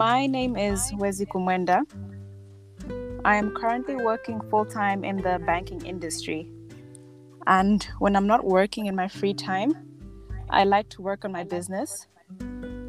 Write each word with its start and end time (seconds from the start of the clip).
My 0.00 0.26
name 0.26 0.56
is 0.56 0.90
Wezi 0.92 1.26
Kumwenda. 1.26 1.82
I 3.22 3.36
am 3.36 3.54
currently 3.54 3.96
working 3.96 4.40
full 4.48 4.64
time 4.64 5.04
in 5.04 5.18
the 5.18 5.38
banking 5.44 5.84
industry. 5.84 6.48
And 7.46 7.86
when 7.98 8.16
I'm 8.16 8.26
not 8.26 8.42
working 8.42 8.86
in 8.86 8.96
my 8.96 9.08
free 9.08 9.34
time, 9.34 9.74
I 10.48 10.64
like 10.64 10.88
to 10.94 11.02
work 11.02 11.26
on 11.26 11.32
my 11.32 11.44
business. 11.44 12.06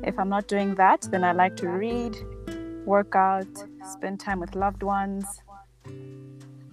If 0.04 0.18
I'm 0.18 0.30
not 0.30 0.48
doing 0.48 0.74
that, 0.76 1.02
then 1.12 1.26
I 1.26 1.34
like 1.34 1.58
to 1.58 1.68
read, 1.68 2.16
work 2.86 3.14
out, 3.14 3.52
spend 3.92 4.22
time 4.22 4.40
with 4.40 4.56
loved 4.56 4.82
ones. 4.82 5.26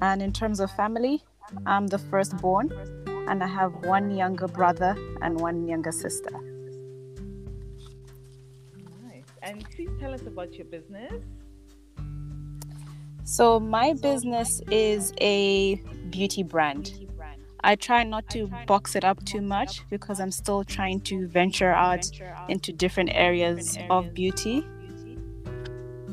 And 0.00 0.22
in 0.22 0.32
terms 0.32 0.60
of 0.60 0.70
family, 0.70 1.24
I'm 1.66 1.88
the 1.88 1.98
firstborn 1.98 2.70
and 3.26 3.42
I 3.42 3.48
have 3.48 3.72
one 3.84 4.16
younger 4.16 4.46
brother 4.46 4.96
and 5.20 5.40
one 5.40 5.66
younger 5.66 5.90
sister. 5.90 6.47
And 9.58 9.68
please 9.70 9.90
tell 9.98 10.14
us 10.14 10.22
about 10.22 10.54
your 10.54 10.66
business. 10.66 11.12
So, 13.24 13.58
my 13.58 13.92
business 13.94 14.60
is 14.70 15.12
a 15.20 15.74
beauty 16.10 16.44
brand. 16.44 16.92
I 17.64 17.74
try 17.74 18.04
not 18.04 18.28
to 18.30 18.46
box 18.68 18.94
it 18.94 19.04
up 19.04 19.24
too 19.24 19.40
much 19.40 19.82
because 19.90 20.20
I'm 20.20 20.30
still 20.30 20.62
trying 20.62 21.00
to 21.10 21.26
venture 21.26 21.72
out 21.72 22.08
into 22.48 22.72
different 22.72 23.10
areas 23.12 23.76
of 23.90 24.14
beauty. 24.14 24.64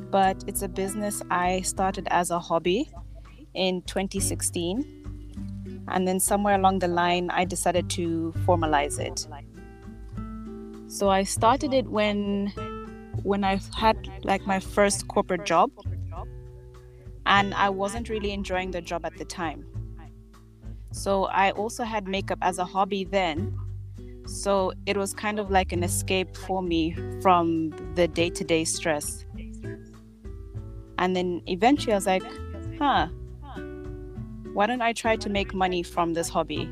But 0.09 0.43
it's 0.47 0.63
a 0.63 0.67
business 0.67 1.21
I 1.29 1.61
started 1.61 2.07
as 2.09 2.31
a 2.31 2.39
hobby 2.39 2.89
in 3.53 3.83
2016 3.83 5.83
and 5.89 6.07
then 6.07 6.19
somewhere 6.19 6.55
along 6.55 6.79
the 6.79 6.87
line 6.87 7.29
i 7.29 7.45
decided 7.45 7.89
to 7.89 8.33
formalize 8.45 8.99
it 8.99 9.27
so 10.91 11.09
i 11.09 11.23
started 11.23 11.73
it 11.73 11.87
when 11.87 12.51
when 13.25 13.43
i 13.43 13.59
had 13.75 13.97
like 14.23 14.45
my 14.45 14.59
first 14.59 15.07
corporate 15.07 15.45
job 15.45 15.71
and 17.25 17.53
i 17.55 17.69
wasn't 17.69 18.07
really 18.09 18.31
enjoying 18.31 18.71
the 18.71 18.81
job 18.81 19.05
at 19.05 19.17
the 19.17 19.25
time. 19.25 19.65
So 20.91 21.25
i 21.25 21.51
also 21.51 21.83
had 21.83 22.07
makeup 22.07 22.39
as 22.41 22.59
a 22.59 22.65
hobby 22.65 23.03
then. 23.03 23.57
So 24.27 24.71
it 24.85 24.97
was 24.97 25.13
kind 25.13 25.39
of 25.39 25.51
like 25.51 25.73
an 25.73 25.83
escape 25.83 26.37
for 26.37 26.61
me 26.63 26.95
from 27.21 27.71
the 27.95 28.07
day-to-day 28.07 28.63
stress. 28.63 29.25
And 30.97 31.15
then 31.15 31.41
eventually 31.47 31.93
i 31.93 31.95
was 31.95 32.07
like 32.07 32.23
huh 32.79 33.07
why 34.55 34.67
don't 34.67 34.81
I 34.81 34.93
try 34.93 35.17
to 35.17 35.29
make 35.29 35.53
money 35.53 35.83
from 35.83 36.13
this 36.13 36.29
hobby? 36.29 36.69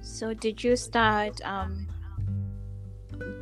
So, 0.00 0.34
did 0.34 0.64
you 0.64 0.74
start 0.74 1.40
um, 1.44 1.86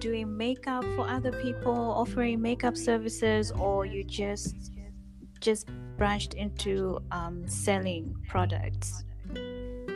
doing 0.01 0.37
makeup 0.37 0.85
for 0.97 1.09
other 1.09 1.33
people, 1.43 1.73
offering 1.73 2.41
makeup 2.41 2.77
services, 2.77 3.53
or 3.53 3.87
you 3.87 4.05
just 4.05 4.73
just 5.41 5.69
branched 5.97 6.35
into 6.35 6.99
um, 7.11 7.47
selling 7.47 8.15
products? 8.29 9.05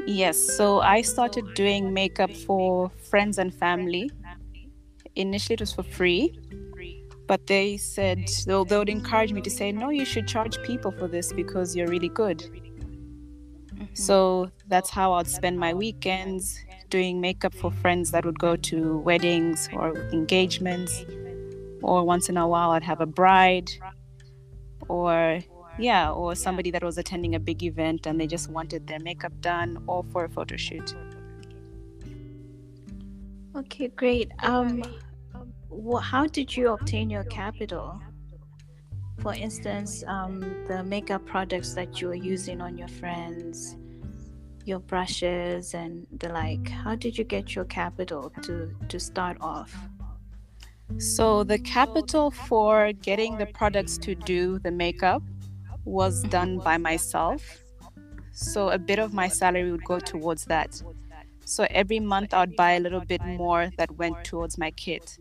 Yes, 0.07 0.39
so 0.57 0.81
I 0.81 1.03
started 1.03 1.55
doing 1.55 1.93
makeup 1.93 2.33
for 2.33 2.91
friends 3.11 3.39
and 3.39 3.55
family. 3.55 4.11
Initially, 5.15 5.55
it 5.55 5.61
was 5.61 5.73
for 5.73 5.83
free 5.83 6.39
but 7.31 7.47
they 7.47 7.77
said 7.77 8.27
they 8.45 8.57
would 8.57 8.89
encourage 8.89 9.33
me 9.33 9.41
to 9.41 9.51
say 9.51 9.71
no 9.71 9.91
you 9.91 10.05
should 10.05 10.27
charge 10.27 10.61
people 10.65 10.91
for 10.91 11.07
this 11.07 11.33
because 11.33 11.77
you're 11.77 11.87
really 11.87 12.09
good 12.09 12.39
mm-hmm. 12.39 13.85
so 13.95 14.51
that's 14.67 14.91
how 14.91 15.13
i'd 15.13 15.29
spend 15.29 15.57
my 15.57 15.73
weekends 15.73 16.59
doing 16.91 17.21
makeup 17.21 17.55
for 17.55 17.71
friends 17.71 18.11
that 18.11 18.25
would 18.25 18.39
go 18.39 18.57
to 18.57 18.99
weddings 18.99 19.69
or 19.73 19.97
engagements. 20.13 21.05
Or 21.83 22.05
once 22.05 22.29
in 22.29 22.37
a 22.37 22.47
while 22.47 22.73
i'd 22.73 22.83
have 22.83 23.01
a 23.01 23.07
bride. 23.07 23.71
Or 24.89 25.41
yeah 25.79 26.11
or 26.11 26.35
somebody 26.35 26.71
that 26.73 26.85
was 26.85 26.99
attending 26.99 27.35
a 27.35 27.41
big 27.41 27.63
event 27.63 28.07
and 28.07 28.21
they 28.21 28.27
just 28.27 28.51
wanted 28.51 28.87
their 28.87 28.99
makeup 28.99 29.33
done 29.41 29.83
or 29.87 30.05
for 30.13 30.25
a 30.25 30.29
photo 30.29 30.57
shoot. 30.57 30.95
Okay 33.57 33.89
great. 33.89 34.31
Um 34.43 34.83
how 36.03 36.27
did 36.27 36.55
you 36.57 36.73
obtain 36.73 37.09
your 37.09 37.25
capital? 37.25 38.01
For 39.21 39.35
instance, 39.35 40.03
um, 40.07 40.41
the 40.67 40.83
makeup 40.83 41.27
products 41.27 41.75
that 41.75 42.01
you 42.01 42.11
are 42.11 42.15
using 42.15 42.61
on 42.63 42.79
your 42.79 42.89
friends, 42.89 43.77
your 44.65 44.81
brushes, 44.81 45.75
and 45.75 46.07
the 46.19 46.29
like. 46.29 46.69
How 46.69 46.95
did 46.95 47.19
you 47.19 47.25
get 47.25 47.55
your 47.55 47.65
capital 47.65 48.33
to 48.43 48.75
to 48.89 49.01
start 49.01 49.37
off? 49.41 49.75
So 50.99 51.45
the 51.45 51.59
capital 51.59 52.31
for 52.31 52.93
getting 52.93 53.39
the 53.39 53.47
products 53.47 53.97
to 53.99 54.15
do 54.15 54.59
the 54.59 54.71
makeup 54.71 55.23
was 55.85 56.23
done 56.25 56.59
by 56.59 56.79
myself. 56.79 57.63
So 58.33 58.71
a 58.71 58.79
bit 58.79 58.99
of 58.99 59.13
my 59.13 59.29
salary 59.29 59.71
would 59.71 59.85
go 59.85 59.99
towards 59.99 60.45
that. 60.47 60.83
So 61.45 61.67
every 61.71 62.01
month 62.01 62.35
I 62.35 62.41
would 62.41 62.57
buy 62.57 62.73
a 62.73 62.81
little 62.81 63.01
bit 63.01 63.25
more 63.25 63.71
that 63.77 63.91
went 63.97 64.25
towards 64.25 64.59
my 64.59 64.71
kit. 64.73 65.17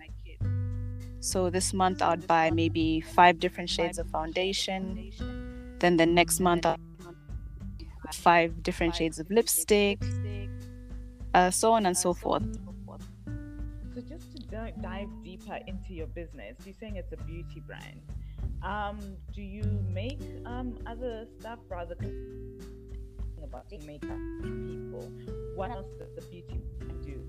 So 1.19 1.49
this 1.49 1.73
month 1.73 2.01
I'd 2.01 2.27
buy 2.27 2.49
maybe 2.51 3.01
five 3.01 3.39
different 3.39 3.69
shades 3.69 3.99
of 3.99 4.07
foundation. 4.09 5.11
Then 5.79 5.97
the 5.97 6.05
next 6.05 6.39
month 6.39 6.65
I'll 6.65 6.77
five 8.13 8.63
different 8.63 8.95
shades 8.95 9.19
of 9.19 9.29
lipstick, 9.29 10.01
uh, 11.33 11.49
so 11.51 11.71
on 11.71 11.85
and 11.85 11.97
so 11.97 12.13
forth. 12.13 12.43
So 13.95 14.01
just 14.01 14.31
to 14.35 14.71
dive 14.81 15.09
deeper 15.23 15.59
into 15.67 15.93
your 15.93 16.07
business, 16.07 16.55
you're 16.65 16.75
saying 16.79 16.95
it's 16.95 17.11
a 17.11 17.17
beauty 17.23 17.61
brand. 17.65 18.01
Um, 18.61 18.99
do 19.33 19.41
you 19.41 19.63
make 19.89 20.19
um, 20.45 20.77
other 20.85 21.25
stuff 21.39 21.59
rather 21.69 21.95
than 21.95 22.59
about 23.43 23.65
makeup 23.85 24.17
people? 24.41 25.11
What 25.55 25.71
else 25.71 25.87
does 25.97 26.13
the 26.15 26.21
beauty 26.29 26.61
brand 26.77 27.03
do? 27.03 27.21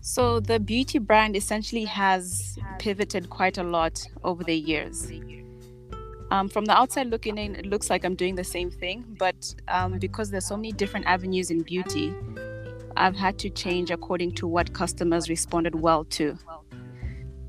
So 0.00 0.40
the 0.40 0.58
beauty 0.58 0.98
brand 0.98 1.36
essentially 1.36 1.84
has 1.84 2.58
pivoted 2.78 3.28
quite 3.28 3.58
a 3.58 3.62
lot 3.62 4.02
over 4.24 4.42
the 4.42 4.56
years. 4.56 5.10
Um, 6.30 6.48
from 6.48 6.64
the 6.64 6.72
outside 6.72 7.08
looking 7.08 7.38
in, 7.38 7.56
it 7.56 7.66
looks 7.66 7.90
like 7.90 8.04
I'm 8.04 8.14
doing 8.14 8.36
the 8.36 8.44
same 8.44 8.70
thing, 8.70 9.16
but 9.18 9.54
um, 9.68 9.98
because 9.98 10.30
there's 10.30 10.46
so 10.46 10.56
many 10.56 10.72
different 10.72 11.06
avenues 11.06 11.50
in 11.50 11.62
beauty, 11.62 12.14
I've 12.96 13.16
had 13.16 13.38
to 13.40 13.50
change 13.50 13.90
according 13.90 14.32
to 14.36 14.46
what 14.46 14.72
customers 14.72 15.28
responded 15.28 15.74
well 15.74 16.04
to. 16.04 16.36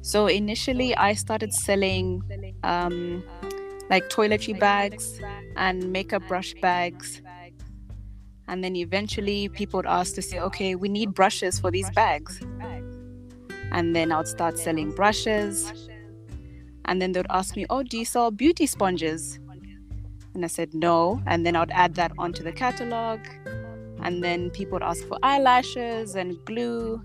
So 0.02 0.26
initially, 0.26 0.96
I 0.96 1.14
started 1.14 1.54
selling 1.54 2.24
um, 2.64 3.24
like 3.90 4.10
toiletry 4.10 4.60
bags 4.60 5.20
and 5.56 5.92
makeup 5.92 6.28
brush 6.28 6.56
bags 6.56 7.22
and 8.52 8.62
then 8.62 8.76
eventually 8.76 9.48
people 9.48 9.78
would 9.78 9.86
ask 9.86 10.14
to 10.16 10.22
say, 10.22 10.38
okay, 10.38 10.76
we 10.76 10.90
need 10.90 11.14
brushes 11.14 11.58
for 11.58 11.72
these 11.72 11.90
bags. 11.92 12.42
And 13.72 13.96
then 13.96 14.12
I'd 14.12 14.28
start 14.28 14.60
selling 14.60 14.92
brushes. 14.92 15.90
And 16.86 17.02
then 17.02 17.12
they'd 17.12 17.26
ask 17.30 17.56
me, 17.56 17.66
oh, 17.70 17.84
do 17.84 17.98
you 17.98 18.06
sell 18.06 18.32
beauty 18.32 18.66
sponges? 18.66 19.40
And 20.34 20.44
I 20.44 20.48
said, 20.48 20.74
no. 20.74 21.22
And 21.28 21.46
then 21.46 21.56
I'd 21.56 21.72
add 21.72 21.96
that 21.96 22.12
onto 22.18 22.44
the 22.44 22.52
catalog. 22.52 23.20
And 24.02 24.24
then 24.24 24.50
people 24.50 24.74
would 24.74 24.84
ask 24.84 25.06
for 25.08 25.18
eyelashes 25.22 26.16
and 26.16 26.44
glue. 26.46 27.02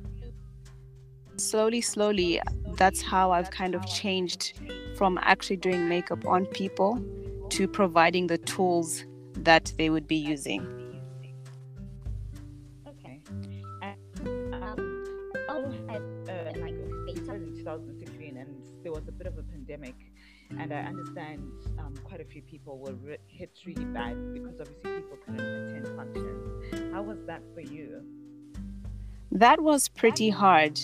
Slowly, 1.37 1.81
slowly, 1.81 2.41
that's 2.77 3.03
how 3.03 3.31
I've 3.33 3.51
kind 3.51 3.75
of 3.75 3.87
changed 3.87 4.59
from 4.97 5.19
actually 5.23 5.57
doing 5.57 5.89
makeup 5.89 6.27
on 6.27 6.47
people 6.47 7.03
to 7.51 7.69
providing 7.69 8.27
the 8.27 8.39
tools 8.39 9.05
that 9.35 9.73
they 9.77 9.91
would 9.91 10.09
be 10.09 10.17
using. 10.17 10.76
Was 18.97 19.09
a 19.09 19.13
bit 19.13 19.27
of 19.27 19.37
a 19.37 19.43
pandemic, 19.43 19.95
and 20.59 20.73
I 20.73 20.79
understand 20.79 21.43
um, 21.79 21.95
quite 22.03 22.23
a 22.23 22.25
few 22.25 22.41
people 22.41 22.79
were 22.79 22.95
re- 22.95 23.19
hit 23.29 23.51
really 23.67 23.85
bad 23.85 24.33
because 24.33 24.59
obviously 24.59 25.03
people 25.03 25.19
couldn't 25.23 25.41
attend 25.41 25.89
functions. 25.95 26.93
How 26.95 27.03
was 27.03 27.19
that 27.27 27.43
for 27.53 27.61
you? 27.61 28.03
That 29.31 29.61
was 29.61 29.89
pretty 29.89 30.31
hard. 30.31 30.81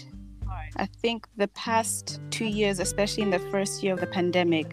I 0.76 0.84
think 0.84 1.26
the 1.38 1.48
past 1.48 2.20
two 2.28 2.44
years, 2.44 2.80
especially 2.80 3.22
in 3.22 3.30
the 3.30 3.38
first 3.50 3.82
year 3.82 3.94
of 3.94 4.00
the 4.00 4.06
pandemic, 4.06 4.70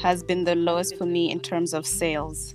has 0.00 0.22
been 0.24 0.44
the 0.44 0.54
lowest 0.54 0.96
for 0.96 1.04
me 1.04 1.30
in 1.30 1.40
terms 1.40 1.74
of 1.74 1.86
sales. 1.86 2.54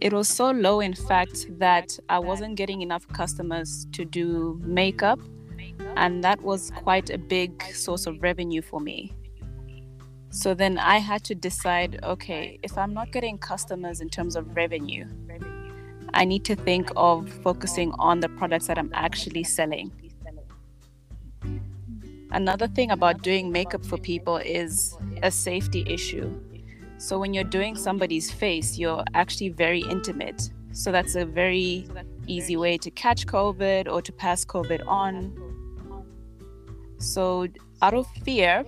It 0.00 0.12
was 0.12 0.28
so 0.28 0.52
low, 0.52 0.78
in 0.78 0.94
fact, 0.94 1.46
that 1.58 1.98
I 2.08 2.20
wasn't 2.20 2.54
getting 2.54 2.80
enough 2.80 3.08
customers 3.08 3.88
to 3.92 4.04
do 4.04 4.60
makeup 4.62 5.18
and 5.96 6.22
that 6.24 6.40
was 6.42 6.70
quite 6.76 7.10
a 7.10 7.18
big 7.18 7.62
source 7.72 8.06
of 8.06 8.22
revenue 8.22 8.62
for 8.62 8.80
me. 8.80 9.12
So 10.30 10.54
then 10.54 10.78
I 10.78 10.98
had 10.98 11.24
to 11.24 11.34
decide 11.34 12.00
okay, 12.04 12.58
if 12.62 12.78
I'm 12.78 12.94
not 12.94 13.12
getting 13.12 13.38
customers 13.38 14.00
in 14.00 14.08
terms 14.08 14.36
of 14.36 14.54
revenue, 14.54 15.06
I 16.14 16.24
need 16.24 16.44
to 16.46 16.56
think 16.56 16.90
of 16.96 17.28
focusing 17.42 17.92
on 17.98 18.20
the 18.20 18.28
products 18.28 18.66
that 18.66 18.78
I'm 18.78 18.90
actually 18.94 19.44
selling. 19.44 19.92
Another 22.32 22.68
thing 22.68 22.92
about 22.92 23.22
doing 23.22 23.50
makeup 23.50 23.84
for 23.84 23.98
people 23.98 24.36
is 24.36 24.96
a 25.22 25.30
safety 25.30 25.84
issue. 25.88 26.32
So 26.98 27.18
when 27.18 27.34
you're 27.34 27.44
doing 27.44 27.74
somebody's 27.74 28.30
face, 28.30 28.78
you're 28.78 29.04
actually 29.14 29.48
very 29.48 29.80
intimate. 29.80 30.50
So 30.72 30.92
that's 30.92 31.16
a 31.16 31.24
very 31.24 31.88
easy 32.26 32.56
way 32.56 32.78
to 32.78 32.90
catch 32.90 33.26
COVID 33.26 33.90
or 33.90 34.00
to 34.02 34.12
pass 34.12 34.44
COVID 34.44 34.86
on. 34.86 35.49
So 37.00 37.48
out 37.80 37.94
of 37.94 38.06
fear 38.24 38.64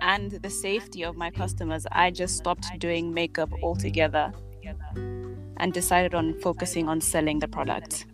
and 0.00 0.30
the 0.30 0.48
safety 0.48 1.02
of 1.02 1.16
my 1.16 1.30
customers, 1.30 1.86
I 1.90 2.12
just 2.12 2.36
stopped 2.36 2.66
doing 2.78 3.12
makeup 3.12 3.50
altogether 3.64 4.32
and 5.56 5.72
decided 5.72 6.14
on 6.14 6.38
focusing 6.40 6.88
on 6.88 7.00
selling 7.00 7.40
the 7.40 7.48
product. 7.48 8.06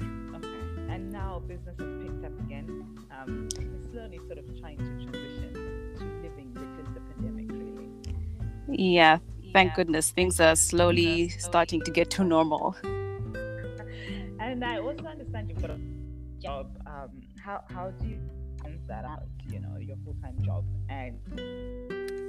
Okay. 0.00 0.48
And 0.88 1.10
now 1.10 1.40
business 1.40 1.76
has 1.76 2.02
picked 2.02 2.24
up 2.24 2.38
again. 2.40 2.86
Um, 3.10 3.48
we're 3.58 3.92
slowly 3.92 4.18
sort 4.28 4.38
of 4.38 4.60
trying 4.60 4.78
to 4.78 5.10
transition 5.10 5.52
to 5.98 6.04
living 6.22 6.54
within 6.54 6.94
the 6.94 7.00
pandemic, 7.00 7.50
really. 7.50 8.94
Yeah, 8.94 9.18
thank 9.52 9.74
goodness 9.74 10.12
things 10.12 10.38
are 10.40 10.54
slowly 10.54 11.30
starting 11.30 11.82
to 11.82 11.90
get 11.90 12.10
to 12.10 12.24
normal. 12.24 12.76
And 14.40 14.64
I 14.64 14.78
also 14.78 15.04
understand 15.04 15.50
you've 15.50 15.60
got 15.60 15.70
a 15.70 15.78
job. 16.40 16.70
Um, 16.86 17.27
how 17.48 17.64
how 17.74 17.90
do 17.92 18.06
you 18.06 18.18
balance 18.62 18.84
that 18.88 19.04
out? 19.06 19.22
You 19.50 19.60
know, 19.60 19.78
your 19.78 19.96
full 20.04 20.14
time 20.22 20.36
job 20.42 20.64
and 20.90 21.18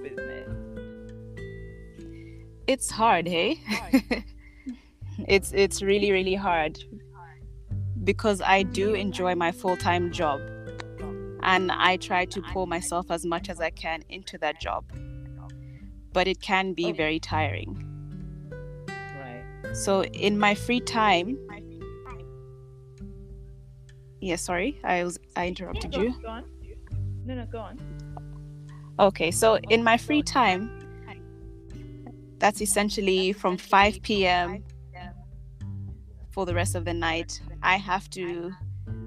business. 0.02 0.48
It's 2.68 2.90
hard, 2.90 3.28
hey? 3.28 3.60
it's 5.28 5.52
it's 5.52 5.82
really 5.82 6.12
really 6.14 6.36
hard 6.36 6.80
because 8.06 8.42
I 8.42 8.64
do 8.64 8.94
enjoy 8.94 9.36
my 9.36 9.52
full-time 9.52 10.14
job 10.14 10.40
and 11.44 11.70
I 11.70 11.98
try 11.98 12.24
to 12.26 12.42
pour 12.54 12.66
myself 12.66 13.12
as 13.12 13.26
much 13.26 13.50
as 13.50 13.60
I 13.60 13.72
can 13.72 14.04
into 14.08 14.38
that 14.38 14.62
job. 14.62 14.86
But 16.14 16.30
it 16.30 16.42
can 16.42 16.74
be 16.74 16.92
oh. 16.92 16.94
very 16.94 17.20
tiring. 17.20 17.72
Right. 18.88 19.76
So 19.76 20.06
in 20.06 20.40
my 20.40 20.56
free 20.56 20.80
time, 20.80 21.38
yeah, 24.22 24.36
sorry, 24.36 24.80
I 24.84 25.04
was 25.04 25.18
I 25.36 25.48
interrupted 25.48 25.94
Go 25.94 26.02
you. 26.02 26.22
Go 26.22 26.28
on. 26.30 26.46
No, 27.26 27.36
no, 27.36 27.46
go 27.46 27.60
on. 27.60 27.80
Okay, 29.00 29.32
so 29.32 29.58
in 29.70 29.84
my 29.84 29.98
free 29.98 30.22
time, 30.22 30.70
that's 32.40 32.62
essentially 32.62 33.34
from 33.34 33.58
5 33.58 34.02
p.m. 34.02 34.64
for 36.32 36.46
the 36.46 36.54
rest 36.54 36.76
of 36.76 36.86
the 36.86 36.94
night. 36.94 37.42
I 37.64 37.78
have 37.78 38.10
to 38.12 38.52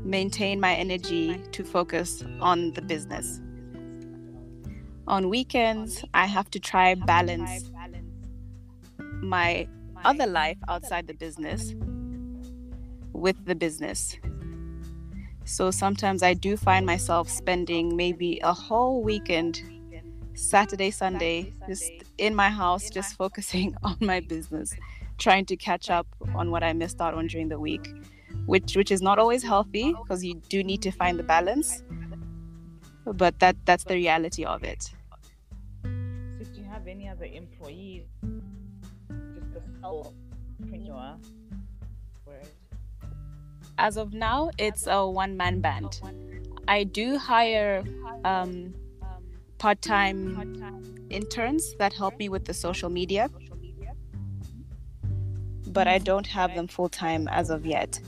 maintain 0.04 0.60
my 0.60 0.74
energy 0.74 1.38
to 1.52 1.64
focus 1.64 2.24
on 2.40 2.72
the 2.72 2.82
business. 2.82 3.40
On 5.08 5.28
weekends, 5.28 6.04
I 6.14 6.26
have 6.26 6.50
to 6.52 6.60
try 6.60 6.94
balance 6.94 7.70
my 9.20 9.68
other 10.04 10.26
life 10.26 10.58
outside 10.68 11.06
the 11.06 11.14
business 11.14 11.74
with 13.12 13.44
the 13.44 13.54
business. 13.54 14.16
So 15.44 15.70
sometimes 15.70 16.22
I 16.22 16.34
do 16.34 16.56
find 16.56 16.86
myself 16.86 17.28
spending 17.28 17.96
maybe 17.96 18.40
a 18.42 18.52
whole 18.52 19.02
weekend, 19.02 19.62
Saturday, 20.34 20.90
Sunday, 20.90 21.52
just 21.68 21.90
in 22.18 22.34
my 22.34 22.48
house, 22.48 22.88
just 22.90 23.16
focusing 23.18 23.74
on 23.82 23.96
my 24.00 24.20
business, 24.20 24.74
trying 25.18 25.44
to 25.46 25.56
catch 25.56 25.90
up 25.90 26.06
on 26.34 26.50
what 26.50 26.62
I 26.62 26.72
missed 26.72 27.00
out 27.00 27.14
on 27.14 27.26
during 27.26 27.48
the 27.48 27.58
week, 27.58 27.86
which 28.46 28.76
which 28.76 28.90
is 28.90 29.02
not 29.02 29.18
always 29.18 29.42
healthy 29.42 29.92
because 29.92 30.24
you 30.24 30.40
do 30.48 30.62
need 30.62 30.82
to 30.82 30.90
find 30.90 31.18
the 31.18 31.24
balance. 31.24 31.82
But 33.04 33.38
that 33.40 33.56
that's 33.64 33.84
the 33.84 33.94
reality 33.94 34.44
of 34.44 34.62
it. 34.62 34.90
So 35.82 36.44
do 36.54 36.60
you 36.60 36.64
have 36.70 36.86
any 36.86 37.08
other 37.08 37.24
employees? 37.26 38.04
Just 39.34 39.56
a? 39.82 39.92
Word. 39.92 41.41
As 43.78 43.96
of 43.96 44.12
now, 44.12 44.50
it's 44.58 44.86
a 44.86 45.06
one 45.06 45.36
man 45.36 45.60
band. 45.60 46.00
I 46.68 46.84
do 46.84 47.18
hire 47.18 47.82
um, 48.24 48.74
part 49.58 49.82
time 49.82 51.06
interns 51.10 51.74
that 51.78 51.92
help 51.92 52.18
me 52.18 52.28
with 52.28 52.44
the 52.44 52.54
social 52.54 52.90
media, 52.90 53.28
but 55.68 55.88
I 55.88 55.98
don't 55.98 56.26
have 56.26 56.54
them 56.54 56.68
full 56.68 56.88
time 56.88 57.28
as 57.28 57.50
of 57.50 57.66
yet. 57.66 58.00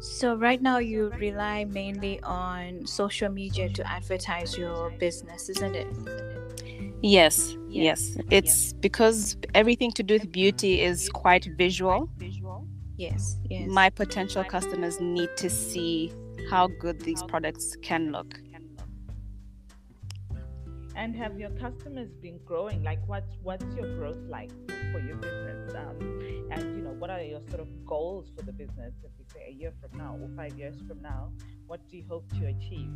So 0.00 0.34
right 0.34 0.62
now 0.62 0.78
you 0.78 1.10
rely 1.18 1.64
mainly 1.64 2.20
on 2.22 2.86
social 2.86 3.28
media 3.28 3.68
to 3.68 3.86
advertise 3.86 4.56
your 4.56 4.90
business, 4.98 5.50
isn't 5.50 5.76
it? 5.76 6.29
Yes, 7.02 7.56
yes. 7.68 8.18
It's 8.30 8.74
because 8.74 9.36
everything 9.54 9.90
to 9.92 10.02
do 10.02 10.14
with 10.14 10.30
beauty 10.30 10.82
is 10.82 11.08
quite 11.08 11.46
visual. 11.56 12.10
Yes, 12.96 13.38
yes. 13.48 13.68
My 13.70 13.88
potential 13.88 14.44
customers 14.44 15.00
need 15.00 15.30
to 15.38 15.48
see 15.48 16.12
how 16.50 16.66
good 16.66 17.00
these 17.00 17.22
products 17.22 17.76
can 17.82 18.12
look. 18.12 18.38
And 20.94 21.16
have 21.16 21.38
your 21.38 21.48
customers 21.50 22.10
been 22.20 22.38
growing? 22.44 22.82
Like, 22.82 22.98
what's 23.06 23.38
what's 23.42 23.64
your 23.74 23.96
growth 23.96 24.18
like 24.28 24.50
for 24.92 25.00
your 25.00 25.16
business? 25.16 25.74
Um, 25.74 25.96
and 26.50 26.76
you 26.76 26.82
know, 26.82 26.90
what 26.98 27.08
are 27.08 27.22
your 27.22 27.40
sort 27.48 27.60
of 27.60 27.68
goals 27.86 28.30
for 28.36 28.44
the 28.44 28.52
business? 28.52 28.92
If 29.02 29.10
we 29.18 29.24
say 29.32 29.46
a 29.48 29.52
year 29.52 29.72
from 29.80 29.96
now 29.96 30.18
or 30.20 30.28
five 30.36 30.58
years 30.58 30.76
from 30.86 31.00
now, 31.00 31.32
what 31.66 31.80
do 31.88 31.96
you 31.96 32.04
hope 32.06 32.28
to 32.38 32.46
achieve? 32.48 32.90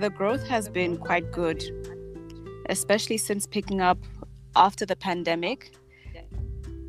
The 0.00 0.08
growth 0.08 0.46
has 0.48 0.70
been 0.70 0.96
quite 0.96 1.30
good, 1.32 1.62
especially 2.66 3.16
since 3.18 3.46
picking 3.46 3.80
up 3.80 3.98
after 4.56 4.86
the 4.86 4.96
pandemic 4.96 5.72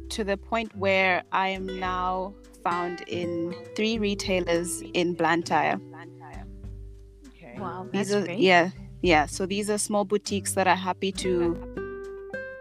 to 0.09 0.23
the 0.23 0.37
point 0.37 0.75
where 0.75 1.23
I 1.31 1.49
am 1.49 1.79
now 1.79 2.33
found 2.63 3.01
in 3.07 3.55
three 3.75 3.97
retailers 3.97 4.81
in 4.93 5.13
Blantyre. 5.13 5.79
Okay. 7.27 7.55
Wow, 7.59 7.87
that's 7.91 8.07
These 8.09 8.15
are 8.15 8.23
great. 8.25 8.39
yeah, 8.39 8.69
yeah. 9.01 9.25
So 9.25 9.45
these 9.45 9.69
are 9.69 9.77
small 9.77 10.05
boutiques 10.05 10.53
that 10.53 10.67
are 10.67 10.75
happy 10.75 11.11
to 11.13 11.55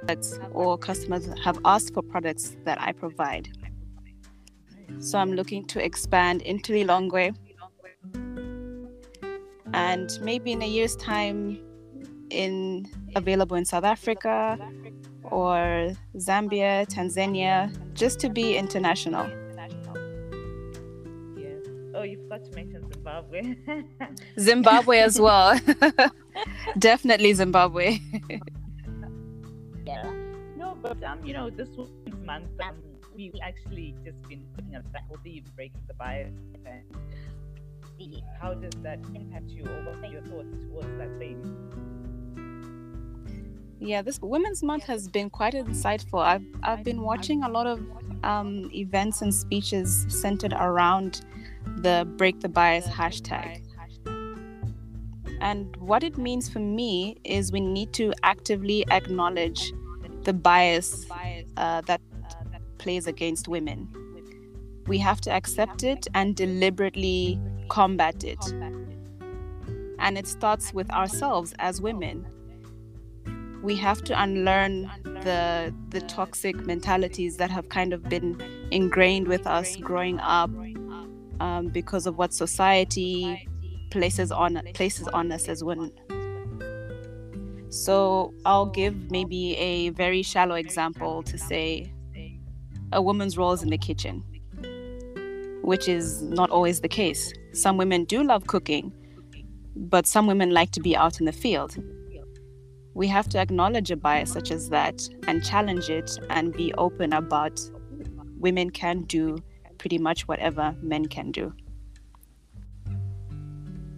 products 0.01 0.39
or 0.53 0.77
customers 0.79 1.29
have 1.43 1.59
asked 1.65 1.95
for 1.95 2.03
products 2.03 2.57
that 2.65 2.81
I 2.81 2.93
provide. 2.93 3.49
So 4.99 5.19
I'm 5.19 5.33
looking 5.33 5.65
to 5.67 5.85
expand 5.85 6.43
into 6.43 6.73
Lilongwe 6.73 7.35
and 9.73 10.19
maybe 10.23 10.53
in 10.53 10.63
a 10.63 10.67
year's 10.67 10.97
time 10.97 11.59
in 12.31 12.87
available 13.15 13.57
in 13.57 13.65
South 13.65 13.85
Africa 13.85 14.59
or 15.25 15.93
Zambia, 16.17 16.87
Tanzania, 16.87 17.73
just 17.95 18.21
to 18.21 18.29
be 18.29 18.57
international. 18.57 19.27
Yes. 21.37 21.63
Oh, 21.95 22.03
you 22.03 22.19
forgot 22.23 22.45
to 22.45 22.53
mention 22.55 22.93
Zimbabwe. 22.93 23.57
Zimbabwe 24.39 24.99
as 24.99 25.21
well. 25.21 25.59
Definitely 26.79 27.33
Zimbabwe. 27.35 27.99
yeah. 29.87 30.11
No, 30.57 30.77
but 30.81 31.03
um, 31.03 31.25
you 31.25 31.33
know, 31.33 31.51
this 31.51 31.69
month, 32.25 32.49
um, 32.63 32.77
we 33.15 33.33
actually 33.43 33.95
just 34.05 34.21
been 34.29 34.45
looking 34.57 34.75
at 34.75 34.85
faculty 34.93 35.43
breaking 35.55 35.83
the 35.87 35.95
bias 35.95 36.33
and 36.57 36.85
how 38.41 38.55
does 38.55 38.75
that 38.83 38.99
impact 39.15 39.49
you 39.49 39.65
or 39.65 39.85
what 39.85 39.97
are 40.05 40.13
your 40.13 40.23
thoughts 40.23 40.65
towards 40.67 40.99
that 40.99 41.19
thing? 41.19 41.41
Yeah, 43.81 44.03
this 44.03 44.21
Women's 44.21 44.63
Month 44.63 44.85
has 44.85 45.09
been 45.09 45.31
quite 45.31 45.55
insightful. 45.55 46.23
I've 46.23 46.45
I've 46.63 46.85
been 46.85 47.03
watching 47.03 47.43
a 47.43 47.49
lot 47.49 47.67
of 47.67 47.81
um, 48.23 48.71
events 48.73 49.21
and 49.23 49.35
speeches 49.35 50.07
centered 50.09 50.53
around 50.53 51.23
the 51.79 52.09
break 52.17 52.41
the 52.41 52.49
bias 52.49 52.87
hashtag. 52.87 53.63
And 55.41 55.77
what 55.77 56.03
it 56.03 56.17
means 56.17 56.49
for 56.49 56.61
me 56.61 57.19
is 57.25 57.53
we 57.53 57.61
need 57.61 57.93
to 57.95 58.15
actively 58.23 58.85
acknowledge 58.91 59.73
the 60.23 60.33
bias 60.33 61.07
uh, 61.59 61.83
that 61.83 62.01
plays 62.79 63.07
against 63.07 63.49
women. 63.49 63.89
We 64.87 64.99
have 64.99 65.21
to 65.23 65.31
accept 65.31 65.83
it 65.83 66.07
and 66.15 66.35
deliberately 66.35 67.39
combat 67.69 68.25
it. 68.25 68.43
And 69.99 70.17
it 70.17 70.27
starts 70.27 70.73
with 70.73 70.91
ourselves 70.91 71.55
as 71.59 71.81
women. 71.81 72.27
We 73.65 73.77
have 73.77 74.05
to 74.05 74.23
unlearn 74.23 74.91
the 75.25 75.75
the 75.89 76.03
toxic 76.03 76.55
mentalities 76.67 77.39
that 77.39 77.51
have 77.51 77.69
kind 77.71 77.93
of 77.95 78.03
been 78.03 78.41
ingrained 78.71 79.27
with 79.27 79.47
us 79.47 79.77
growing 79.77 80.21
up 80.21 80.51
um, 81.41 81.69
because 81.69 82.07
of 82.07 82.19
what 82.19 82.35
society 82.35 83.49
places 83.91 84.31
on 84.31 84.61
places 84.75 85.09
on 85.09 85.33
us 85.33 85.49
as 85.49 85.65
women. 85.65 85.93
So 87.71 88.35
I'll 88.45 88.67
give 88.67 89.11
maybe 89.11 89.57
a 89.57 89.89
very 89.91 90.23
shallow 90.23 90.57
example 90.57 91.23
to 91.23 91.39
say 91.39 91.93
a 92.93 93.01
woman's 93.01 93.37
role 93.39 93.53
is 93.53 93.63
in 93.63 93.71
the 93.71 93.79
kitchen. 93.79 94.23
which 95.65 95.89
is 95.89 96.23
not 96.23 96.51
always 96.51 96.81
the 96.81 96.89
case. 96.89 97.33
Some 97.53 97.79
women 97.79 98.05
do 98.05 98.23
love 98.23 98.47
cooking, 98.47 98.93
but 99.75 100.07
some 100.07 100.27
women 100.27 100.51
like 100.51 100.71
to 100.73 100.81
be 100.81 100.95
out 100.95 101.21
in 101.21 101.27
the 101.27 101.33
field. 101.33 101.77
We 102.95 103.09
have 103.09 103.29
to 103.31 103.39
acknowledge 103.39 103.91
a 103.91 103.97
bias 103.97 104.33
such 104.33 104.53
as 104.53 104.69
that 104.69 105.09
and 105.27 105.45
challenge 105.45 105.91
it 105.91 106.17
and 106.31 106.53
be 106.53 106.73
open 106.75 107.13
about 107.13 107.61
women 108.39 108.71
can 108.71 109.03
do 109.03 109.39
pretty 109.79 109.99
much 109.99 110.29
whatever 110.29 110.77
men 110.81 111.07
can 111.07 111.33
do. 111.33 111.53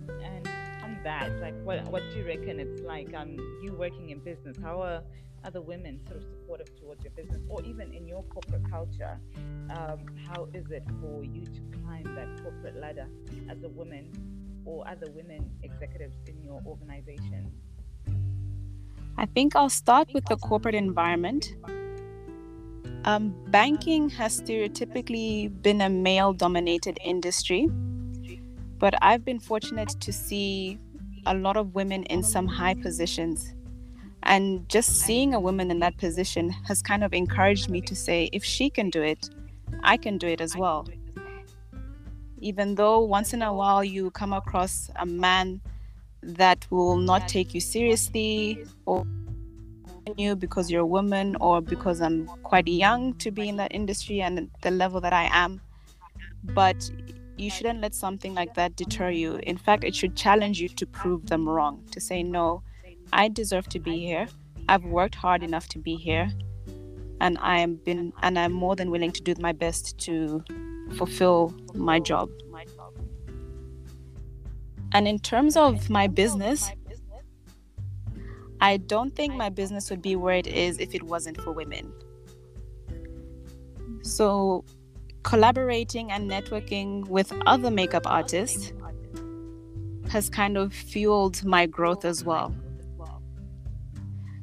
And 0.08 0.48
on 0.82 0.98
that, 1.04 1.30
like, 1.42 1.54
what 1.62 1.84
what 1.90 2.02
do 2.10 2.18
you 2.18 2.26
reckon 2.26 2.58
it's 2.58 2.80
like? 2.82 3.12
Um, 3.14 3.36
you 3.62 3.74
working 3.74 4.10
in 4.10 4.20
business, 4.20 4.56
how 4.62 4.80
are 4.80 5.02
other 5.44 5.60
women 5.60 6.00
sort 6.06 6.16
of 6.16 6.22
supportive 6.22 6.74
towards 6.80 7.04
your 7.04 7.12
business, 7.12 7.42
or 7.50 7.62
even 7.64 7.92
in 7.92 8.08
your 8.08 8.22
corporate 8.24 8.68
culture? 8.70 9.20
Um, 9.70 10.06
how 10.26 10.48
is 10.54 10.70
it 10.70 10.84
for 11.02 11.22
you 11.22 11.44
to 11.44 11.60
climb 11.82 12.04
that 12.14 12.42
corporate 12.42 12.76
ladder 12.80 13.08
as 13.50 13.62
a 13.62 13.68
woman, 13.68 14.10
or 14.64 14.88
other 14.88 15.10
women 15.10 15.50
executives 15.62 16.16
in 16.26 16.42
your 16.42 16.62
organization? 16.66 17.52
I 19.18 19.24
think 19.26 19.56
I'll 19.56 19.70
start 19.70 20.12
with 20.12 20.26
the 20.26 20.36
corporate 20.36 20.74
environment. 20.74 21.54
Um, 23.04 23.34
banking 23.48 24.10
has 24.10 24.40
stereotypically 24.40 25.62
been 25.62 25.80
a 25.80 25.88
male 25.88 26.32
dominated 26.34 26.98
industry, 27.02 27.68
but 28.78 28.94
I've 29.00 29.24
been 29.24 29.40
fortunate 29.40 29.88
to 30.00 30.12
see 30.12 30.78
a 31.24 31.34
lot 31.34 31.56
of 31.56 31.74
women 31.74 32.02
in 32.04 32.22
some 32.22 32.46
high 32.46 32.74
positions. 32.74 33.54
And 34.24 34.68
just 34.68 35.00
seeing 35.00 35.34
a 35.34 35.40
woman 35.40 35.70
in 35.70 35.78
that 35.80 35.96
position 35.96 36.50
has 36.66 36.82
kind 36.82 37.02
of 37.02 37.14
encouraged 37.14 37.70
me 37.70 37.80
to 37.82 37.94
say, 37.94 38.28
if 38.32 38.44
she 38.44 38.68
can 38.68 38.90
do 38.90 39.02
it, 39.02 39.30
I 39.82 39.96
can 39.96 40.18
do 40.18 40.26
it 40.26 40.40
as 40.40 40.56
well. 40.56 40.86
Even 42.40 42.74
though 42.74 43.00
once 43.00 43.32
in 43.32 43.40
a 43.40 43.54
while 43.54 43.82
you 43.82 44.10
come 44.10 44.32
across 44.32 44.90
a 44.96 45.06
man 45.06 45.60
that 46.26 46.66
will 46.70 46.96
not 46.96 47.28
take 47.28 47.54
you 47.54 47.60
seriously 47.60 48.64
or 48.84 49.06
you 50.16 50.36
because 50.36 50.70
you're 50.70 50.82
a 50.82 50.86
woman 50.86 51.36
or 51.40 51.60
because 51.60 52.00
I'm 52.00 52.26
quite 52.42 52.68
young 52.68 53.14
to 53.14 53.30
be 53.30 53.48
in 53.48 53.56
that 53.56 53.74
industry 53.74 54.20
and 54.20 54.50
the 54.62 54.70
level 54.70 55.00
that 55.00 55.12
I 55.12 55.28
am. 55.32 55.60
But 56.44 56.90
you 57.36 57.50
shouldn't 57.50 57.80
let 57.80 57.94
something 57.94 58.34
like 58.34 58.54
that 58.54 58.76
deter 58.76 59.10
you. 59.10 59.36
In 59.42 59.56
fact, 59.56 59.84
it 59.84 59.94
should 59.94 60.16
challenge 60.16 60.60
you 60.60 60.68
to 60.70 60.86
prove 60.86 61.26
them 61.26 61.48
wrong, 61.48 61.82
to 61.90 62.00
say, 62.00 62.22
no, 62.22 62.62
I 63.12 63.28
deserve 63.28 63.68
to 63.70 63.78
be 63.78 63.98
here. 63.98 64.26
I've 64.68 64.84
worked 64.84 65.14
hard 65.14 65.42
enough 65.42 65.68
to 65.68 65.78
be 65.78 65.96
here. 65.96 66.30
And 67.20 67.38
I 67.40 67.60
am 67.60 67.76
been 67.76 68.12
and 68.22 68.38
I'm 68.38 68.52
more 68.52 68.76
than 68.76 68.90
willing 68.90 69.10
to 69.12 69.22
do 69.22 69.34
my 69.38 69.52
best 69.52 69.96
to 70.00 70.44
fulfill 70.96 71.54
my 71.74 71.98
job. 71.98 72.28
And 74.92 75.06
in 75.06 75.18
terms 75.18 75.56
of 75.56 75.90
my 75.90 76.06
business, 76.06 76.70
I 78.60 78.78
don't 78.78 79.14
think 79.14 79.34
my 79.34 79.50
business 79.50 79.90
would 79.90 80.00
be 80.00 80.16
where 80.16 80.34
it 80.34 80.46
is 80.46 80.78
if 80.78 80.94
it 80.94 81.02
wasn't 81.02 81.40
for 81.40 81.52
women. 81.52 81.92
So, 84.02 84.64
collaborating 85.22 86.12
and 86.12 86.30
networking 86.30 87.06
with 87.08 87.32
other 87.46 87.70
makeup 87.70 88.06
artists 88.06 88.72
has 90.08 90.30
kind 90.30 90.56
of 90.56 90.72
fueled 90.72 91.44
my 91.44 91.66
growth 91.66 92.04
as 92.04 92.24
well. 92.24 92.54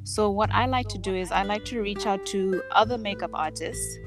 So, 0.04 0.30
what 0.30 0.50
I 0.52 0.66
like 0.66 0.88
to 0.88 0.98
do 0.98 1.14
is 1.14 1.32
I 1.32 1.42
like 1.42 1.64
to 1.66 1.80
reach 1.80 2.06
out 2.06 2.24
to 2.26 2.62
other 2.70 2.98
makeup 2.98 3.30
artists 3.32 3.98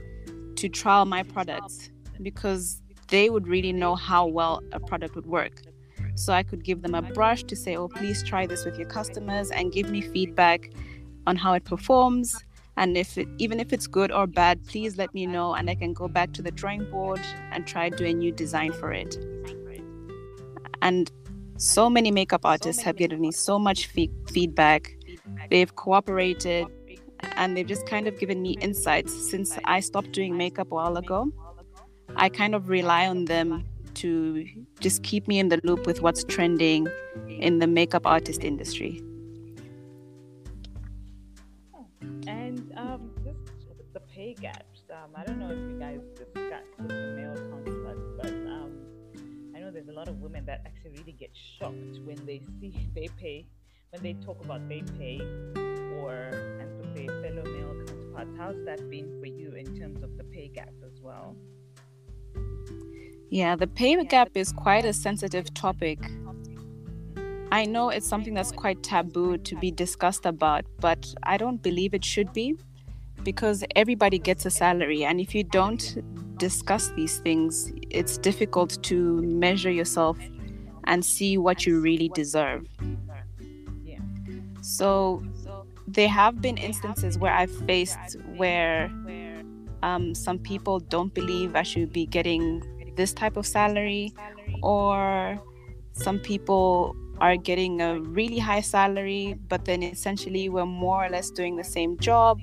to 0.57 0.69
trial 0.69 1.05
my 1.05 1.23
products 1.23 1.89
because 2.21 2.81
they 3.09 3.29
would 3.29 3.47
really 3.47 3.73
know 3.73 3.95
how 3.95 4.25
well 4.25 4.61
a 4.71 4.79
product 4.79 5.15
would 5.15 5.25
work. 5.25 5.61
So 6.17 6.33
I 6.33 6.41
could 6.41 6.63
give 6.63 6.81
them 6.81 6.95
a 6.95 7.01
brush 7.03 7.43
to 7.43 7.55
say, 7.55 7.75
oh, 7.75 7.87
please 7.87 8.23
try 8.23 8.47
this 8.47 8.65
with 8.65 8.75
your 8.79 8.87
customers 8.87 9.51
and 9.51 9.71
give 9.71 9.91
me 9.91 10.01
feedback 10.01 10.71
on 11.27 11.35
how 11.35 11.53
it 11.53 11.63
performs. 11.63 12.35
And 12.75 12.97
if 12.97 13.19
it, 13.19 13.27
even 13.37 13.59
if 13.59 13.71
it's 13.71 13.85
good 13.85 14.11
or 14.11 14.25
bad, 14.25 14.65
please 14.65 14.97
let 14.97 15.13
me 15.13 15.27
know 15.27 15.53
and 15.53 15.69
I 15.69 15.75
can 15.75 15.93
go 15.93 16.07
back 16.07 16.33
to 16.33 16.41
the 16.41 16.49
drawing 16.49 16.89
board 16.89 17.21
and 17.51 17.67
try 17.67 17.89
do 17.89 18.03
a 18.03 18.13
new 18.13 18.31
design 18.31 18.71
for 18.71 18.91
it. 18.91 19.15
And 20.81 21.11
so 21.57 21.87
many 21.87 22.09
makeup 22.09 22.41
artists 22.45 22.81
have 22.81 22.95
given 22.95 23.21
me 23.21 23.31
so 23.31 23.59
much 23.59 23.85
fee- 23.85 24.11
feedback. 24.25 24.97
They've 25.51 25.75
cooperated 25.75 26.65
and 27.19 27.55
they've 27.55 27.67
just 27.67 27.85
kind 27.85 28.07
of 28.07 28.17
given 28.17 28.41
me 28.41 28.57
insights 28.59 29.13
since 29.29 29.55
I 29.65 29.81
stopped 29.81 30.13
doing 30.13 30.35
makeup 30.35 30.71
a 30.71 30.75
while 30.75 30.97
ago. 30.97 31.31
I 32.15 32.29
kind 32.29 32.55
of 32.55 32.69
rely 32.69 33.07
on 33.07 33.25
them 33.25 33.65
to 33.97 34.45
just 34.79 35.03
keep 35.03 35.27
me 35.27 35.39
in 35.39 35.49
the 35.49 35.59
loop 35.63 35.85
with 35.85 36.01
what's 36.01 36.23
trending 36.23 36.87
in 37.27 37.59
the 37.59 37.67
makeup 37.67 38.05
artist 38.05 38.43
industry. 38.43 39.01
And 42.27 42.73
um, 42.77 43.11
just 43.23 43.93
the 43.93 43.99
pay 43.99 44.33
gaps, 44.33 44.81
um, 44.91 45.11
I 45.15 45.23
don't 45.23 45.39
know 45.39 45.49
if 45.49 45.57
you 45.57 45.79
guys 45.79 45.99
discussed 46.15 46.65
with 46.79 46.89
the 46.89 47.15
male 47.15 47.35
counterparts, 47.49 48.01
but 48.21 48.31
um, 48.51 48.71
I 49.55 49.59
know 49.59 49.71
there's 49.71 49.89
a 49.89 49.93
lot 49.93 50.07
of 50.07 50.21
women 50.21 50.45
that 50.45 50.61
actually 50.65 50.91
really 50.99 51.13
get 51.13 51.31
shocked 51.59 51.99
when 52.05 52.17
they 52.25 52.41
see 52.59 52.73
they 52.95 53.07
pay, 53.19 53.47
when 53.91 54.03
they 54.03 54.13
talk 54.25 54.43
about 54.43 54.67
they 54.69 54.83
pay, 54.97 55.19
or 56.01 56.13
and 56.13 56.77
their 56.95 57.21
fellow 57.21 57.43
male 57.43 57.85
counterparts. 57.85 58.31
How's 58.37 58.65
that 58.65 58.89
been 58.89 59.19
for 59.19 59.27
you 59.27 59.53
in 59.53 59.77
terms 59.79 60.03
of 60.03 60.17
the 60.17 60.23
pay 60.23 60.47
gap 60.47 60.73
as 60.85 60.99
well? 61.01 61.35
Yeah, 63.29 63.55
the 63.55 63.67
pay 63.67 64.01
gap 64.05 64.29
is 64.35 64.53
quite 64.53 64.85
a 64.85 64.93
sensitive 64.93 65.53
topic. 65.53 65.99
I 67.51 67.65
know 67.65 67.89
it's 67.89 68.07
something 68.07 68.33
that's 68.33 68.51
quite 68.51 68.83
taboo 68.83 69.37
to 69.37 69.55
be 69.57 69.71
discussed 69.71 70.25
about, 70.25 70.65
but 70.79 71.13
I 71.23 71.37
don't 71.37 71.61
believe 71.61 71.93
it 71.93 72.05
should 72.05 72.31
be 72.33 72.55
because 73.23 73.63
everybody 73.75 74.19
gets 74.19 74.45
a 74.45 74.49
salary. 74.49 75.03
And 75.03 75.19
if 75.19 75.35
you 75.35 75.43
don't 75.43 76.37
discuss 76.37 76.89
these 76.95 77.19
things, 77.19 77.71
it's 77.89 78.17
difficult 78.17 78.81
to 78.83 79.21
measure 79.21 79.71
yourself 79.71 80.17
and 80.85 81.03
see 81.03 81.37
what 81.37 81.65
you 81.65 81.81
really 81.81 82.09
deserve. 82.09 82.65
So, 84.61 85.23
there 85.87 86.09
have 86.09 86.41
been 86.41 86.57
instances 86.57 87.17
where 87.17 87.33
I've 87.33 87.55
faced 87.65 88.17
where 88.35 88.91
um, 89.83 90.13
some 90.13 90.39
people 90.39 90.79
don't 90.79 91.13
believe 91.13 91.55
I 91.55 91.63
should 91.63 91.93
be 91.93 92.05
getting 92.05 92.61
this 92.97 93.13
type 93.13 93.37
of 93.37 93.45
salary, 93.45 94.13
or 94.61 95.39
some 95.93 96.19
people 96.19 96.95
are 97.19 97.35
getting 97.35 97.81
a 97.81 97.99
really 98.01 98.37
high 98.37 98.61
salary, 98.61 99.35
but 99.47 99.65
then 99.65 99.81
essentially 99.81 100.49
we're 100.49 100.65
more 100.65 101.05
or 101.05 101.09
less 101.09 101.29
doing 101.31 101.55
the 101.55 101.63
same 101.63 101.97
job. 101.97 102.41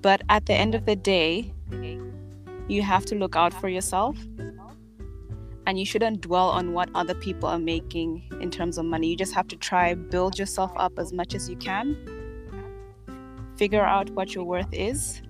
But 0.00 0.22
at 0.28 0.46
the 0.46 0.54
end 0.54 0.74
of 0.74 0.86
the 0.86 0.96
day, 0.96 1.52
you 2.68 2.82
have 2.82 3.04
to 3.06 3.14
look 3.14 3.36
out 3.36 3.52
for 3.52 3.68
yourself 3.68 4.16
and 5.66 5.78
you 5.78 5.84
shouldn't 5.84 6.22
dwell 6.22 6.48
on 6.48 6.72
what 6.72 6.88
other 6.94 7.14
people 7.14 7.48
are 7.48 7.58
making 7.58 8.24
in 8.40 8.50
terms 8.50 8.78
of 8.78 8.84
money. 8.84 9.08
You 9.08 9.16
just 9.16 9.34
have 9.34 9.46
to 9.48 9.56
try 9.56 9.94
build 9.94 10.38
yourself 10.38 10.72
up 10.76 10.98
as 10.98 11.12
much 11.12 11.34
as 11.34 11.48
you 11.48 11.56
can. 11.56 11.96
Figure 13.56 13.84
out 13.84 14.10
what 14.10 14.34
your 14.34 14.44
worth 14.44 14.72
is 14.72 15.20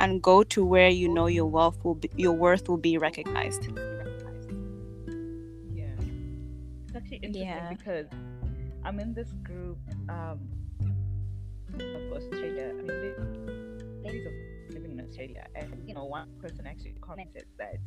and 0.00 0.22
go 0.22 0.42
to 0.42 0.64
where 0.64 0.88
you 0.88 1.08
know 1.08 1.26
your 1.26 1.44
wealth 1.44 1.78
will 1.84 1.94
be, 1.94 2.10
your 2.16 2.32
worth 2.32 2.68
will 2.68 2.78
be 2.78 2.96
recognized. 2.96 3.68
Yeah, 5.72 5.84
it's 6.86 6.96
actually 6.96 7.18
interesting 7.18 7.46
yeah. 7.46 7.68
because 7.68 8.06
I'm 8.82 8.98
in 8.98 9.12
this 9.12 9.30
group 9.44 9.78
um, 10.08 10.40
of 11.74 12.12
Australia. 12.16 12.72
I 12.78 12.82
mean, 12.82 14.00
ladies 14.02 14.26
of 14.26 14.74
living 14.74 14.92
in 14.92 15.00
Australia, 15.06 15.46
and 15.54 15.82
you 15.86 15.94
know, 15.94 16.04
one 16.04 16.28
person 16.40 16.66
actually 16.66 16.94
commented 17.02 17.44
that 17.58 17.78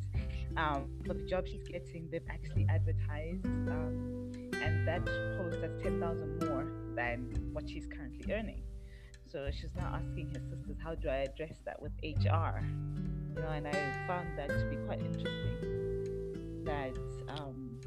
um, 0.56 0.86
for 1.04 1.14
the 1.14 1.24
job 1.24 1.48
she's 1.48 1.66
getting, 1.66 2.08
they've 2.12 2.30
actually 2.30 2.64
advertised, 2.70 3.44
um, 3.44 4.30
and 4.62 4.86
that 4.86 5.04
post 5.04 5.58
has 5.62 5.82
ten 5.82 6.00
thousand 6.00 6.38
more 6.46 6.64
than 6.94 7.50
what 7.52 7.68
she's 7.68 7.88
currently 7.88 8.32
earning. 8.32 8.62
So 9.34 9.50
she's 9.50 9.74
now 9.76 10.00
asking 10.00 10.28
her 10.28 10.40
sisters, 10.48 10.76
how 10.80 10.94
do 10.94 11.08
I 11.08 11.26
address 11.26 11.56
that 11.64 11.82
with 11.82 11.90
HR? 12.04 12.62
You 13.34 13.42
know, 13.42 13.48
and 13.48 13.66
I 13.66 13.72
found 14.06 14.28
that 14.38 14.48
to 14.48 14.64
be 14.70 14.76
quite 14.86 15.00
interesting. 15.00 16.62
That, 16.64 16.96
um, 17.36 17.80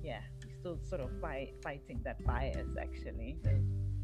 yeah, 0.00 0.20
we're 0.44 0.54
still 0.60 0.78
sort 0.88 1.00
of 1.00 1.10
fight, 1.20 1.54
fighting 1.60 2.00
that 2.04 2.24
bias, 2.24 2.68
actually. 2.80 3.36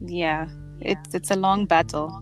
Yeah, 0.01 0.49
it's 0.81 1.15
it's 1.15 1.31
a 1.31 1.37
long 1.37 1.67
battle. 1.67 2.21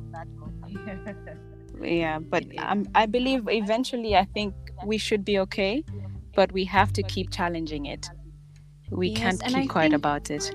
yeah, 1.83 2.19
but 2.19 2.45
um, 2.59 2.87
I 2.95 3.07
believe 3.07 3.49
eventually, 3.49 4.15
I 4.15 4.25
think 4.25 4.55
we 4.85 4.99
should 4.99 5.25
be 5.25 5.39
okay, 5.39 5.85
but 6.35 6.53
we 6.53 6.67
have 6.67 6.93
to 6.93 7.03
keep 7.03 7.31
challenging 7.31 7.87
it. 7.87 8.11
We 8.91 9.09
yes, 9.09 9.39
can't 9.39 9.43
keep 9.43 9.71
quiet 9.71 9.95
about 9.95 10.31
it. 10.31 10.53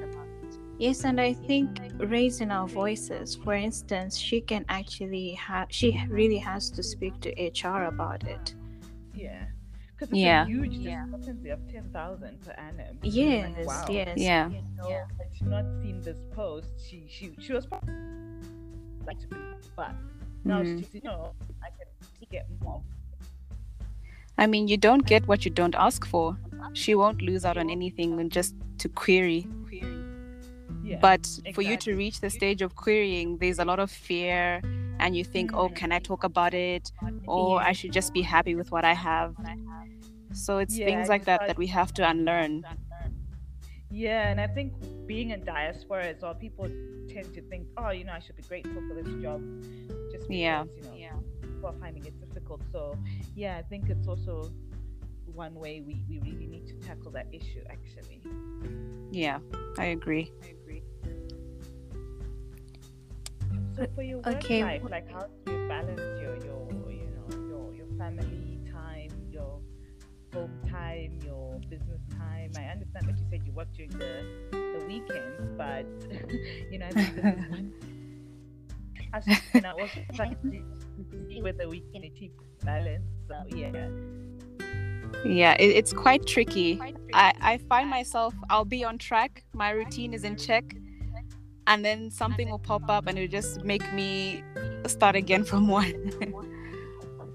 Yes, 0.81 1.05
and 1.05 1.21
I 1.21 1.33
think 1.33 1.79
raising 2.00 2.50
our 2.50 2.67
voices, 2.67 3.35
for 3.35 3.53
instance, 3.53 4.17
she 4.17 4.41
can 4.41 4.65
actually 4.67 5.33
have, 5.33 5.67
she 5.69 6.03
really 6.09 6.39
has 6.39 6.71
to 6.71 6.81
speak 6.81 7.13
to 7.21 7.29
HR 7.39 7.83
about 7.83 8.23
it. 8.23 8.55
Yeah, 9.13 9.45
Because 9.93 10.09
it's 10.09 10.17
Yeah. 10.17 10.41
a 10.41 10.45
huge 10.47 10.73
Yeah. 10.73 11.05
discrepancy 11.05 11.50
of 11.51 11.59
10,000 11.71 12.41
per 12.41 12.53
annum. 12.53 12.97
Yes, 13.03 13.55
Like, 13.57 13.67
wow. 13.67 13.85
yes. 13.91 14.17
Yeah. 14.17 14.50
You 14.50 14.63
know, 14.75 14.89
Yeah. 14.89 15.05
had 15.19 15.27
she 15.38 15.45
not 15.45 15.65
seen 15.83 16.01
this 16.01 16.17
post, 16.33 16.69
she 16.89 17.05
she 17.07 17.35
she 17.38 17.53
was 17.53 17.67
probably 17.67 17.93
like 19.05 19.19
to 19.19 19.27
be, 19.27 19.38
but 19.75 19.93
now 20.43 20.63
Mhm. 20.63 20.79
she's 20.79 20.95
you 20.95 21.01
know 21.03 21.35
I 21.61 21.69
can 21.77 21.88
get 22.31 22.47
more. 22.63 22.81
I 24.39 24.47
mean, 24.47 24.67
you 24.67 24.77
don't 24.77 25.05
get 25.05 25.27
what 25.27 25.45
you 25.45 25.51
don't 25.51 25.75
ask 25.75 26.07
for. 26.07 26.35
She 26.73 26.95
won't 26.95 27.21
lose 27.21 27.45
out 27.45 27.57
on 27.57 27.69
anything 27.69 28.19
and 28.19 28.31
just 28.31 28.55
to 28.79 28.89
query. 28.89 29.45
query. 29.69 30.00
Yeah. 30.91 30.98
But 31.00 31.25
for 31.53 31.62
you 31.62 31.77
to 31.77 31.95
reach 31.95 32.19
the 32.19 32.29
stage 32.29 32.62
of 32.62 32.75
querying, 32.75 33.38
there's 33.38 33.60
a 33.60 33.65
lot 33.65 33.79
of 33.79 33.89
fear, 33.89 34.62
and 35.00 35.15
you 35.15 35.24
think, 35.24 35.53
oh, 35.53 35.69
can 35.69 35.91
I 35.91 35.98
mm-hmm. 35.98 36.03
talk 36.03 36.24
about 36.25 36.53
it? 36.53 36.91
Or 37.27 37.62
I 37.62 37.71
should 37.71 37.93
just 37.93 38.13
be 38.13 38.21
happy 38.21 38.55
with 38.55 38.71
what 38.71 38.83
I 38.83 38.93
have. 38.93 39.36
So 40.33 40.57
it's 40.57 40.77
Yeah, 40.77 40.86
things 40.86 41.07
like 41.07 41.25
that 41.25 41.48
that 41.48 41.57
we 41.57 41.67
have 41.67 41.93
to 41.93 42.10
unlearn. 42.10 42.65
Yeah, 43.89 44.29
and 44.29 44.39
I 44.39 44.48
think 44.48 44.74
being 45.05 45.31
in 45.31 45.43
diaspora 45.43 46.07
as 46.07 46.21
well, 46.21 46.36
people 46.36 46.65
tend 47.10 47.33
to 47.36 47.41
think, 47.41 47.67
oh, 47.77 47.91
you 47.91 48.03
know, 48.05 48.13
I 48.13 48.19
should 48.19 48.38
be 48.38 48.43
grateful 48.43 48.81
for 48.88 48.93
this 49.01 49.13
job, 49.21 49.41
just 50.12 50.27
because 50.27 50.29
Yeah. 50.29 50.63
you 50.93 51.07
know 51.10 51.24
people 51.41 51.69
are 51.69 51.79
finding 51.79 52.05
it 52.05 52.19
difficult. 52.19 52.62
So 52.71 52.98
yeah, 53.36 53.57
I 53.57 53.63
think 53.63 53.89
it's 53.89 54.07
also 54.07 54.51
one 55.33 55.55
way 55.55 55.81
we, 55.81 56.03
we 56.10 56.19
really 56.19 56.48
need 56.48 56.67
to 56.67 56.75
tackle 56.88 57.12
that 57.12 57.27
issue 57.31 57.63
actually. 57.69 58.21
Yeah, 59.12 59.39
I 59.77 59.86
agree. 59.86 60.31
So 63.81 63.88
for 63.95 64.03
your 64.03 64.21
work 64.21 64.35
Okay, 64.35 64.61
life, 64.61 64.83
wh- 64.83 64.91
like 64.91 65.09
how 65.11 65.25
do 65.45 65.51
you 65.51 65.67
balance 65.67 66.00
your 66.21 66.35
your 66.38 66.69
you 66.91 67.09
know 67.17 67.39
your 67.50 67.73
your 67.73 67.88
family 67.97 68.59
time, 68.71 69.09
your 69.31 69.59
home 70.33 70.59
time, 70.69 71.19
your 71.25 71.59
business 71.69 72.01
time? 72.17 72.51
I 72.57 72.65
understand 72.65 73.07
that 73.07 73.17
you 73.17 73.25
said 73.31 73.41
you 73.43 73.53
work 73.53 73.73
during 73.73 73.97
the 73.97 74.25
the 74.73 74.85
weekends, 74.85 75.41
but 75.57 75.85
you 76.71 76.77
know 76.77 76.85
I 76.88 76.93
think 76.93 77.15
this 77.15 77.25
is 77.25 77.41
one 77.50 77.73
aspect, 79.13 79.50
and 79.55 79.65
I 79.65 79.71
also 79.71 80.05
trying 80.13 80.38
to 80.51 80.67
see 81.27 81.41
whether 81.41 81.67
we 81.67 81.81
can 81.91 82.03
achieve 82.03 82.33
balance. 82.63 83.03
So 83.27 83.35
yeah, 83.50 83.89
Yeah, 85.23 85.55
it, 85.59 85.69
it's 85.75 85.93
quite 85.93 86.25
tricky. 86.25 86.85
I, 87.13 87.33
I 87.41 87.57
find 87.69 87.89
myself, 87.89 88.33
I'll 88.50 88.65
be 88.65 88.83
on 88.83 88.97
track, 88.97 89.43
my 89.53 89.71
routine 89.71 90.13
is 90.13 90.23
in 90.23 90.35
check, 90.38 90.75
and 91.71 91.85
then 91.85 92.11
something 92.11 92.49
will 92.51 92.59
pop 92.59 92.83
up 92.89 93.07
and 93.07 93.17
it'll 93.17 93.31
just 93.31 93.63
make 93.63 93.93
me 93.93 94.43
start 94.87 95.15
again 95.15 95.45
from 95.45 95.67
one. 95.79 95.93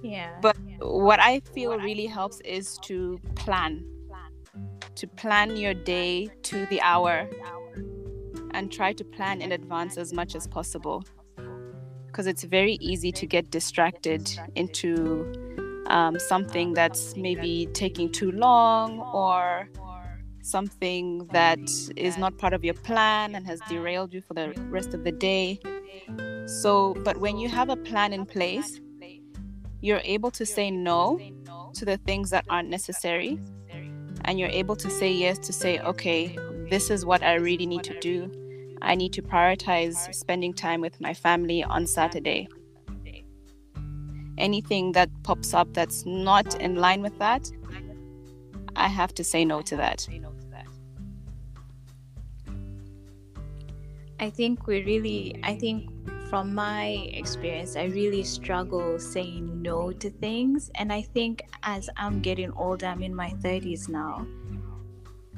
Yeah. 0.03 0.37
But 0.43 0.57
what 0.81 1.21
I 1.21 1.41
feel 1.55 1.79
really 1.79 2.05
helps 2.05 2.41
is 2.43 2.79
to 2.83 3.19
plan, 3.35 3.83
to 4.95 5.07
plan 5.07 5.57
your 5.57 5.73
day 5.73 6.29
to 6.43 6.67
the 6.67 6.83
hour 6.83 7.31
and 8.51 8.71
try 8.71 8.93
to 8.93 9.05
plan 9.05 9.41
in 9.41 9.53
advance 9.53 9.97
as 9.97 10.13
much 10.13 10.35
as 10.35 10.47
possible. 10.47 11.03
Because 12.07 12.27
it's 12.27 12.45
very 12.45 12.75
easy 12.75 13.13
to 13.13 13.27
get 13.27 13.51
distracted 13.51 14.31
into 14.55 15.83
um, 15.87 16.19
something 16.19 16.75
that's 16.75 17.17
maybe 17.17 17.69
taking 17.73 18.13
too 18.13 18.33
long 18.33 19.01
or 19.01 19.71
something 20.47 21.27
that 21.33 21.59
is 21.97 22.17
not 22.17 22.39
part 22.39 22.53
of 22.53 22.65
your 22.65 22.75
plan 22.75 23.35
and 23.35 23.47
has 23.47 23.61
derailed 23.69 24.15
you 24.15 24.21
for 24.21 24.35
the 24.35 24.55
rest 24.71 24.95
of 24.95 25.03
the 25.05 25.13
day. 25.13 25.59
So, 26.47 26.95
but 27.05 27.17
when 27.19 27.37
you 27.37 27.49
have 27.49 27.69
a 27.69 27.77
plan 27.77 28.13
in 28.13 28.25
place, 28.25 28.81
you're 29.81 30.03
able 30.05 30.31
to 30.31 30.47
say 30.47 30.71
no 30.71 31.21
to 31.75 31.85
the 31.85 31.97
things 31.99 32.31
that 32.31 32.45
aren't 32.49 32.71
necessary. 32.71 33.39
and 34.25 34.41
you're 34.41 34.49
able 34.49 34.75
to 34.75 34.91
say 34.91 35.13
yes 35.13 35.39
to 35.39 35.53
say 35.53 35.79
okay 35.81 36.37
this 36.71 36.91
is 36.91 37.05
what 37.05 37.23
i 37.23 37.35
really 37.35 37.67
need 37.67 37.85
to 37.85 37.95
do. 38.01 38.17
i 38.83 38.95
need 38.95 39.13
to 39.13 39.23
prioritize 39.23 39.97
spending 40.15 40.53
time 40.53 40.81
with 40.81 41.01
my 41.01 41.15
family 41.15 41.63
on 41.63 41.87
saturday. 41.87 42.49
anything 44.39 44.93
that 44.93 45.09
pops 45.23 45.55
up 45.55 45.69
that's 45.75 46.05
not 46.07 46.61
in 46.61 46.75
line 46.77 47.03
with 47.03 47.17
that 47.19 47.51
i 48.75 48.89
have 48.89 49.13
to 49.15 49.23
say 49.23 49.45
no 49.45 49.63
to 49.63 49.77
that 49.77 50.09
I 54.19 54.31
think 54.31 54.67
we 54.67 54.83
really, 54.85 55.37
I 55.43 55.57
think 55.57 55.91
from 56.31 56.55
my 56.55 56.87
experience, 57.13 57.77
I 57.77 57.85
really 57.85 58.25
struggle 58.25 58.99
saying 58.99 59.63
no 59.63 59.93
to 59.93 60.11
things. 60.11 60.71
And 60.75 60.93
I 60.93 61.03
think 61.03 61.43
as 61.63 61.89
I'm 61.97 62.21
getting 62.21 62.53
older, 62.53 62.87
I'm 62.87 63.03
in 63.03 63.15
my 63.15 63.31
30s 63.43 63.89
now, 63.89 64.27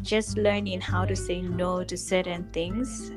just 0.02 0.38
learning 0.38 0.80
how 0.80 1.04
to 1.04 1.16
say 1.16 1.42
no 1.42 1.82
to 1.84 1.96
certain 1.96 2.48
things 2.52 3.12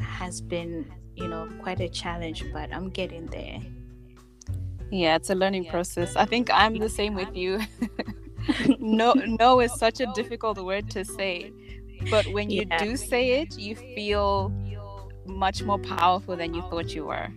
has 0.00 0.40
been, 0.40 0.90
you 1.16 1.28
know, 1.28 1.48
quite 1.58 1.80
a 1.80 1.88
challenge, 1.88 2.44
but 2.52 2.72
I'm 2.72 2.90
getting 2.90 3.26
there. 3.26 3.60
yeah 4.90 5.16
it's 5.16 5.30
a 5.30 5.34
learning 5.34 5.64
process 5.64 6.16
i 6.16 6.24
think 6.24 6.48
i'm 6.52 6.78
the 6.78 6.88
same 6.88 7.14
with 7.14 7.34
you 7.34 7.60
no 8.78 9.12
no 9.26 9.60
is 9.60 9.76
such 9.78 10.00
a 10.00 10.06
difficult 10.06 10.58
word 10.64 10.88
to 10.88 11.04
say 11.04 11.52
but 12.08 12.26
when 12.28 12.50
you 12.50 12.64
Yeah. 12.70 12.78
do 12.78 12.96
say 12.96 13.40
it 13.42 13.58
you 13.58 13.76
feel 13.76 14.52
much 15.28 15.62
more 15.62 15.78
powerful 15.78 16.36
than 16.36 16.54
you 16.54 16.62
thought 16.62 16.94
you 16.94 17.06
were 17.06 17.28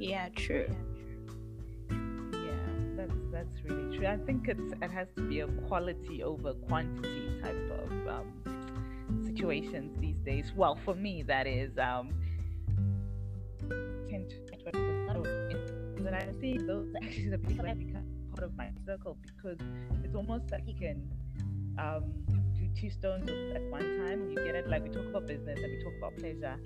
Yeah, 0.00 0.28
true. 0.36 0.66
yeah, 1.90 2.66
that's 2.96 3.12
that's 3.32 3.64
really 3.64 3.96
true. 3.98 4.06
I 4.06 4.16
think 4.18 4.48
it's 4.48 4.72
it 4.80 4.90
has 4.90 5.08
to 5.16 5.22
be 5.22 5.40
a 5.40 5.48
quality 5.68 6.22
over 6.22 6.54
quantity 6.54 7.40
type 7.42 7.70
of 7.82 8.08
um, 8.08 9.24
situations 9.24 9.96
these 10.00 10.18
days. 10.24 10.52
Well, 10.56 10.78
for 10.84 10.94
me, 10.94 11.22
that 11.24 11.46
is. 11.46 11.76
Um, 11.78 12.12
I 16.18 16.32
see 16.40 16.58
those 16.58 16.92
actually 17.02 17.30
the 17.30 17.38
people 17.38 17.64
become 17.74 18.04
part 18.34 18.44
of 18.44 18.56
my 18.56 18.70
circle 18.86 19.16
because 19.22 19.58
it's 20.04 20.14
almost 20.14 20.50
like 20.50 20.62
you 20.66 20.74
can 20.74 21.08
um, 21.78 22.12
two 22.80 22.90
stones 22.90 23.28
at 23.54 23.62
one 23.70 23.98
time. 23.98 24.30
You 24.30 24.36
get 24.44 24.54
it? 24.54 24.68
Like 24.68 24.82
we 24.82 24.90
talk 24.90 25.06
about 25.06 25.26
business 25.26 25.58
and 25.62 25.72
we 25.72 25.82
talk 25.82 25.94
about 25.98 26.16
pleasure, 26.18 26.56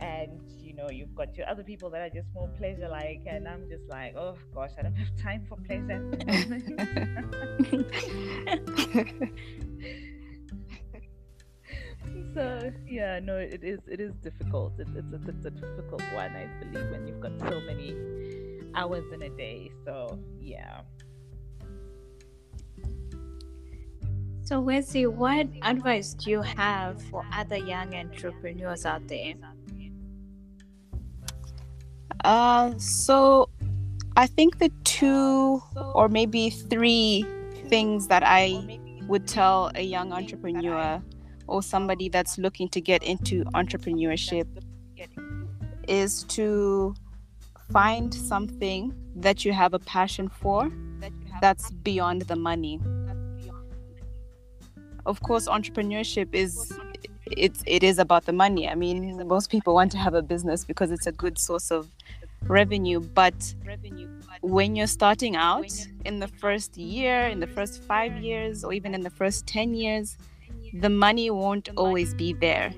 and 0.00 0.40
you 0.58 0.74
know 0.74 0.88
you've 0.90 1.14
got 1.14 1.36
your 1.36 1.48
other 1.48 1.62
people 1.62 1.90
that 1.90 2.00
are 2.00 2.10
just 2.10 2.28
more 2.34 2.48
pleasure 2.58 2.88
like, 2.88 3.22
and 3.26 3.46
I'm 3.46 3.68
just 3.68 3.88
like, 3.88 4.16
oh 4.16 4.36
gosh, 4.54 4.70
I 4.78 4.82
don't 4.82 4.94
have 4.94 5.16
time 5.16 5.46
for 5.48 5.56
pleasure. 5.56 6.00
so 12.34 12.72
yeah, 12.86 13.20
no, 13.20 13.36
it 13.36 13.62
is 13.62 13.80
it 13.86 14.00
is 14.00 14.14
difficult. 14.22 14.78
It, 14.78 14.88
it's, 14.94 15.12
a, 15.12 15.20
it's 15.28 15.44
a 15.44 15.50
difficult 15.50 16.02
one, 16.14 16.32
I 16.34 16.48
believe, 16.60 16.90
when 16.90 17.06
you've 17.06 17.20
got 17.20 17.38
so 17.38 17.60
many 17.60 17.94
hours 18.74 19.04
in 19.12 19.22
a 19.22 19.30
day. 19.30 19.70
So 19.84 20.18
yeah. 20.40 20.82
So, 24.50 24.60
Wezi, 24.60 25.06
what 25.06 25.46
advice 25.62 26.12
do 26.12 26.28
you 26.28 26.42
have 26.42 27.00
for 27.02 27.24
other 27.32 27.56
young 27.56 27.94
entrepreneurs 27.94 28.84
out 28.84 29.06
there? 29.06 29.34
Uh, 32.24 32.76
so 32.76 33.48
I 34.16 34.26
think 34.26 34.58
the 34.58 34.72
two 34.82 35.62
or 35.94 36.08
maybe 36.08 36.50
three 36.50 37.24
things 37.68 38.08
that 38.08 38.24
I 38.26 38.80
would 39.06 39.28
tell 39.28 39.70
a 39.76 39.82
young 39.82 40.12
entrepreneur 40.12 41.00
or 41.46 41.62
somebody 41.62 42.08
that's 42.08 42.36
looking 42.36 42.68
to 42.70 42.80
get 42.80 43.04
into 43.04 43.44
entrepreneurship 43.54 44.48
is 45.86 46.24
to 46.24 46.96
find 47.72 48.12
something 48.12 48.92
that 49.14 49.44
you 49.44 49.52
have 49.52 49.74
a 49.74 49.78
passion 49.78 50.28
for 50.28 50.72
that's 51.40 51.70
beyond 51.70 52.22
the 52.22 52.34
money. 52.34 52.80
Of 55.06 55.20
course, 55.22 55.48
entrepreneurship 55.48 56.34
is 56.34 56.72
it's 57.26 57.62
it 57.66 57.82
is 57.82 57.98
about 57.98 58.26
the 58.26 58.32
money. 58.32 58.68
I 58.68 58.74
mean, 58.74 59.26
most 59.26 59.50
people 59.50 59.74
want 59.74 59.92
to 59.92 59.98
have 59.98 60.14
a 60.14 60.22
business 60.22 60.64
because 60.64 60.90
it's 60.90 61.06
a 61.06 61.12
good 61.12 61.38
source 61.38 61.70
of 61.70 61.88
revenue, 62.42 63.00
but 63.00 63.54
when 64.40 64.74
you're 64.74 64.86
starting 64.86 65.36
out 65.36 65.70
in 66.04 66.18
the 66.18 66.28
first 66.28 66.76
year, 66.76 67.26
in 67.26 67.40
the 67.40 67.46
first 67.46 67.82
5 67.82 68.16
years 68.16 68.64
or 68.64 68.72
even 68.72 68.94
in 68.94 69.02
the 69.02 69.10
first 69.10 69.46
10 69.46 69.74
years, 69.74 70.16
the 70.72 70.88
money 70.88 71.30
won't 71.30 71.68
always 71.76 72.14
be 72.14 72.32
there. 72.32 72.72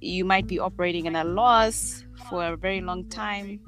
You 0.00 0.24
might 0.24 0.46
be 0.46 0.60
operating 0.60 1.06
in 1.06 1.16
a 1.16 1.24
loss 1.24 2.04
for 2.28 2.44
a 2.44 2.56
very 2.56 2.80
long 2.80 3.04
time 3.08 3.60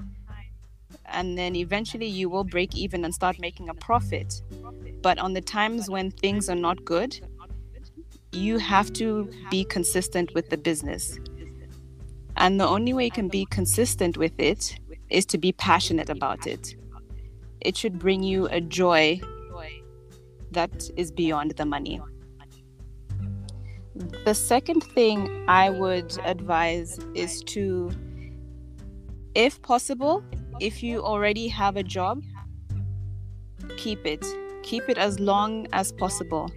and 1.10 1.36
then 1.36 1.54
eventually 1.56 2.06
you 2.06 2.28
will 2.28 2.44
break 2.44 2.74
even 2.74 3.04
and 3.04 3.14
start 3.14 3.38
making 3.38 3.68
a 3.68 3.74
profit. 3.74 4.42
But 5.02 5.18
on 5.18 5.32
the 5.32 5.40
times 5.40 5.88
when 5.88 6.10
things 6.10 6.48
are 6.48 6.56
not 6.56 6.84
good, 6.84 7.18
you 8.32 8.58
have 8.58 8.92
to 8.94 9.30
be 9.50 9.64
consistent 9.64 10.34
with 10.34 10.50
the 10.50 10.56
business. 10.56 11.18
And 12.36 12.60
the 12.60 12.66
only 12.66 12.92
way 12.92 13.06
you 13.06 13.10
can 13.10 13.28
be 13.28 13.46
consistent 13.46 14.16
with 14.16 14.38
it 14.38 14.78
is 15.10 15.26
to 15.26 15.38
be 15.38 15.52
passionate 15.52 16.08
about 16.08 16.46
it. 16.46 16.76
It 17.60 17.76
should 17.76 17.98
bring 17.98 18.22
you 18.22 18.46
a 18.46 18.60
joy 18.60 19.20
that 20.52 20.90
is 20.96 21.10
beyond 21.10 21.52
the 21.52 21.66
money. 21.66 22.00
The 24.24 24.34
second 24.34 24.82
thing 24.82 25.44
I 25.46 25.70
would 25.70 26.16
advise 26.24 26.98
is 27.14 27.42
to, 27.44 27.90
if 29.34 29.60
possible, 29.62 30.24
if 30.60 30.82
you 30.82 31.02
already 31.02 31.48
have 31.48 31.76
a 31.76 31.82
job, 31.82 32.22
keep 33.76 34.06
it. 34.06 34.24
Keep 34.62 34.88
it 34.88 34.98
as 34.98 35.18
long 35.18 35.66
as 35.72 35.90
possible. 35.90 36.50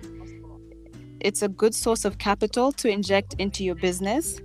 It's 1.21 1.41
a 1.41 1.47
good 1.47 1.73
source 1.73 2.03
of 2.03 2.17
capital 2.17 2.73
to 2.73 2.89
inject 2.89 3.35
into 3.39 3.63
your 3.63 3.75
business. 3.75 4.41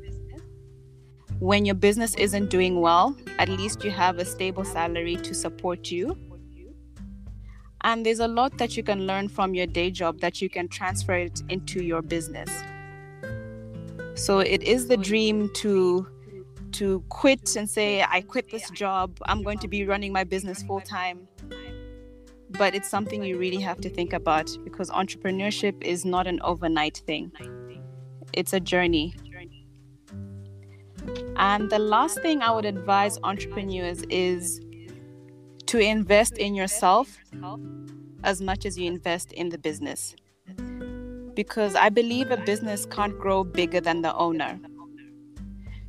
When 1.41 1.65
your 1.65 1.75
business 1.75 2.15
isn't 2.15 2.51
doing 2.51 2.81
well, 2.81 3.17
at 3.39 3.49
least 3.49 3.85
you 3.85 3.91
have 3.91 4.19
a 4.19 4.25
stable 4.25 4.65
salary 4.65 5.17
to 5.17 5.35
support 5.35 5.91
you. 5.91 6.17
And 7.83 8.05
there's 8.05 8.21
a 8.21 8.29
lot 8.29 8.59
that 8.59 8.77
you 8.77 8.83
can 8.83 9.07
learn 9.07 9.29
from 9.29 9.55
your 9.55 9.67
day 9.67 9.91
job 9.91 10.21
that 10.21 10.41
you 10.41 10.49
can 10.49 10.69
transfer 10.69 11.15
it 11.15 11.43
into 11.49 11.83
your 11.83 12.03
business. 12.03 12.51
So 14.15 14.41
it 14.41 14.63
is 14.63 14.89
the 14.89 14.97
dream 14.97 15.49
to 15.55 16.07
to 16.79 17.03
quit 17.09 17.57
and 17.57 17.69
say 17.69 18.03
I 18.03 18.21
quit 18.21 18.53
this 18.53 18.71
job. 18.71 19.19
I'm 19.27 19.43
going 19.43 19.59
to 19.59 19.69
be 19.69 19.85
running 19.85 20.13
my 20.13 20.23
business 20.23 20.63
full 20.63 20.81
time. 20.81 21.27
But 22.51 22.77
it's 22.77 22.89
something 22.89 23.25
you 23.25 23.37
really 23.37 23.61
have 23.61 23.81
to 23.81 23.91
think 23.91 24.13
about 24.13 24.57
because 24.63 24.89
entrepreneurship 24.91 25.83
is 25.83 26.05
not 26.05 26.29
an 26.29 26.39
overnight 26.43 26.99
thing. 26.99 27.33
It's 28.33 28.53
a 28.53 28.61
journey. 28.61 29.15
And 31.37 31.69
the 31.69 31.81
last 31.81 32.23
thing 32.23 32.43
I 32.43 32.53
would 32.53 32.65
advise 32.65 33.19
entrepreneurs 33.25 34.03
is 34.09 34.61
to 35.67 35.79
invest 35.79 36.39
in 36.39 36.55
yourself 36.55 37.19
as 38.23 38.41
much 38.41 38.65
as 38.67 38.79
you 38.79 38.87
invest 38.87 39.33
in 39.33 39.49
the 39.49 39.59
business. 39.59 40.15
Because 41.35 41.75
I 41.75 41.89
believe 41.89 42.31
a 42.31 42.37
business 42.37 42.87
can't 42.87 43.19
grow 43.19 43.43
bigger 43.43 43.81
than 43.81 44.03
the 44.03 44.15
owner. 44.15 44.61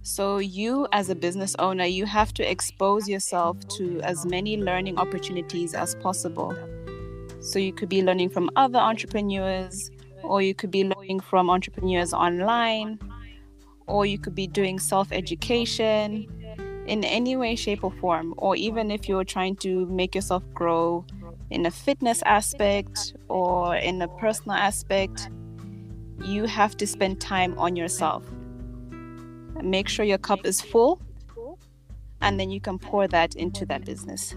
So, 0.02 0.38
you 0.38 0.88
as 0.92 1.10
a 1.10 1.16
business 1.16 1.56
owner, 1.60 1.86
you 1.86 2.06
have 2.06 2.34
to 2.36 2.50
expose 2.50 3.08
yourself 3.08 3.58
to 3.78 4.00
as 4.02 4.26
many 4.26 4.58
learning 4.58 4.98
opportunities 4.98 5.74
as 5.74 5.96
possible. 5.96 6.56
So, 7.42 7.60
you 7.60 7.74
could 7.74 7.90
be 7.90 8.02
learning 8.02 8.30
from 8.30 8.50
other 8.56 8.80
entrepreneurs, 8.80 9.92
or 10.24 10.42
you 10.42 10.56
could 10.56 10.72
be 10.72 10.86
learning 10.86 11.20
from 11.20 11.50
entrepreneurs 11.50 12.14
online, 12.14 13.00
or 13.88 14.06
you 14.06 14.18
could 14.18 14.36
be 14.36 14.48
doing 14.48 14.80
self 14.80 15.12
education 15.12 16.28
in 16.88 17.04
any 17.04 17.36
way, 17.36 17.56
shape, 17.56 17.84
or 17.84 17.92
form. 17.92 18.34
Or 18.38 18.56
even 18.56 18.92
if 18.92 19.10
you're 19.10 19.26
trying 19.26 19.58
to 19.58 19.86
make 19.88 20.16
yourself 20.16 20.44
grow 20.54 21.06
in 21.50 21.66
a 21.66 21.72
fitness 21.72 22.22
aspect 22.26 23.16
or 23.28 23.76
in 23.76 24.02
a 24.02 24.08
personal 24.08 24.56
aspect, 24.56 25.30
you 26.24 26.46
have 26.46 26.78
to 26.78 26.88
spend 26.88 27.20
time 27.20 27.58
on 27.58 27.76
yourself. 27.76 28.24
Make 29.64 29.90
sure 29.90 30.06
your 30.06 30.18
cup 30.18 30.46
is 30.46 30.62
full, 30.62 31.02
and 32.22 32.40
then 32.40 32.50
you 32.50 32.62
can 32.62 32.80
pour 32.80 33.08
that 33.08 33.36
into 33.36 33.66
that 33.68 33.86
business. 33.86 34.36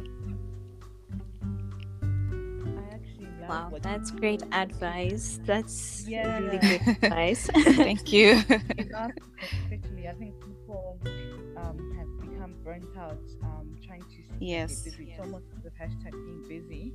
Wow, 3.49 3.73
that's 3.83 4.11
great 4.11 4.43
advice. 4.53 5.39
That's 5.45 6.07
yeah. 6.09 6.39
really 6.39 6.59
good 6.59 6.81
advice. 7.03 7.51
Thank 7.55 8.11
you. 8.11 8.31
Especially, 8.49 10.09
I 10.09 10.15
think 10.15 10.35
people 10.41 10.99
um, 11.59 11.95
have 11.99 12.31
become 12.31 12.55
burnt 12.65 12.97
out 12.97 13.19
um, 13.43 13.77
trying 13.85 14.01
to 14.01 14.23
yes. 14.41 14.83
busy. 14.83 15.07
Yes. 15.09 15.19
So 15.19 15.27
much 15.27 15.43
of 15.55 15.63
the 15.63 15.71
hashtag 15.71 16.13
being 16.13 16.45
busy 16.49 16.95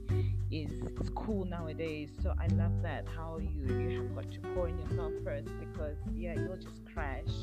is 0.49 0.81
it's 0.99 1.09
cool 1.11 1.45
nowadays. 1.45 2.09
So 2.23 2.33
I 2.39 2.47
love 2.55 2.81
that 2.81 3.05
how 3.15 3.37
you 3.37 3.79
you 3.79 4.01
have 4.01 4.15
got 4.15 4.31
to 4.31 4.39
pour 4.55 4.67
in 4.67 4.79
yourself 4.79 5.13
first 5.23 5.49
because 5.59 5.97
yeah, 6.15 6.33
you'll 6.33 6.55
just 6.57 6.85
crash. 6.91 7.33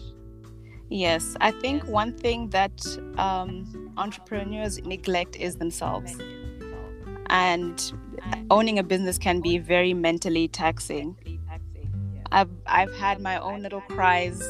Yes, 0.94 1.34
I 1.40 1.50
think 1.50 1.84
one 1.88 2.12
thing 2.12 2.50
that 2.50 2.86
um, 3.18 3.92
entrepreneurs 3.96 4.78
neglect 4.84 5.34
is 5.34 5.56
themselves. 5.56 6.16
And 7.30 7.92
owning 8.48 8.78
a 8.78 8.84
business 8.84 9.18
can 9.18 9.40
be 9.40 9.58
very 9.58 9.92
mentally 9.92 10.46
taxing. 10.46 11.16
I've 12.30 12.50
I've 12.66 12.94
had 12.94 13.20
my 13.20 13.38
own 13.38 13.62
little 13.62 13.80
cries 13.80 14.40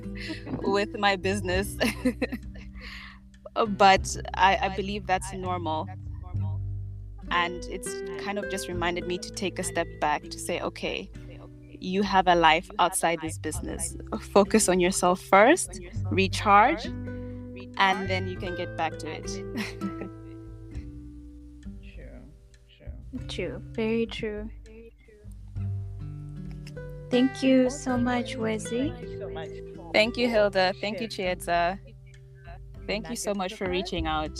with 0.62 0.98
my 0.98 1.16
business, 1.16 1.76
but 3.68 4.16
I, 4.32 4.56
I 4.62 4.68
believe 4.70 5.06
that's 5.06 5.34
normal. 5.34 5.86
And 7.30 7.62
it's 7.66 7.94
kind 8.24 8.38
of 8.38 8.50
just 8.50 8.68
reminded 8.68 9.06
me 9.06 9.18
to 9.18 9.30
take 9.30 9.58
a 9.58 9.62
step 9.62 9.88
back 10.00 10.22
to 10.30 10.38
say, 10.38 10.62
okay, 10.62 11.10
you 11.84 12.02
have 12.02 12.26
a 12.26 12.34
life 12.34 12.68
outside 12.78 13.20
this 13.20 13.38
business. 13.38 13.96
Focus 14.32 14.68
on 14.68 14.80
yourself 14.80 15.20
first, 15.20 15.80
recharge, 16.10 16.86
and 17.76 18.08
then 18.08 18.26
you 18.26 18.36
can 18.36 18.56
get 18.56 18.76
back 18.76 18.98
to 18.98 19.08
it. 19.08 19.26
true, 21.94 22.20
true. 22.76 23.28
True, 23.28 23.62
very 23.72 24.06
true. 24.06 24.48
Thank 27.10 27.42
you 27.42 27.70
so 27.70 27.96
much, 27.96 28.36
Wezi. 28.36 28.92
Thank 29.92 30.16
you, 30.16 30.28
Hilda. 30.28 30.72
Thank 30.80 31.00
you, 31.00 31.06
Chiedza. 31.06 31.78
Thank 32.86 33.08
you 33.08 33.16
so 33.16 33.34
much 33.34 33.54
for 33.54 33.68
reaching 33.68 34.06
out. 34.06 34.38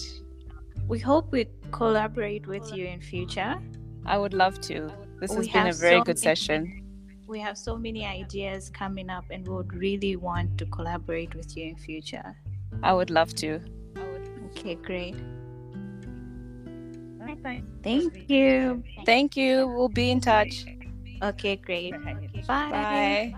We 0.89 0.99
hope 0.99 1.31
we 1.31 1.47
collaborate 1.71 2.47
with 2.47 2.73
you 2.75 2.87
in 2.87 3.01
future. 3.01 3.55
I 4.05 4.19
would 4.19 4.35
love 4.35 4.61
to. 4.63 4.91
This 5.21 5.33
has 5.35 5.49
been 5.49 5.69
a 5.69 5.73
very 5.73 6.03
good 6.03 6.19
session 6.19 6.84
we 7.27 7.41
have 7.41 7.57
so 7.57 7.77
many 7.77 8.05
ideas 8.05 8.71
coming 8.71 9.11
up 9.11 9.25
and 9.31 9.47
we 9.47 9.55
would 9.55 9.73
really 9.75 10.17
want 10.17 10.59
to 10.59 10.67
collaborate 10.67 11.35
with 11.35 11.57
you 11.57 11.67
in 11.67 11.77
future. 11.77 12.37
I 12.83 12.93
would 12.93 13.11
love 13.11 13.35
to. 13.37 13.61
Okay 14.51 14.75
great. 14.75 15.17
Thank 17.83 18.31
you. 18.31 18.83
Thank 19.05 19.37
you. 19.37 19.69
we'll 19.69 19.89
be 19.89 20.11
in 20.11 20.21
touch. 20.21 20.67
Okay 21.23 21.57
great. 21.57 21.93
Bye, 22.47 22.71
bye. 22.71 23.35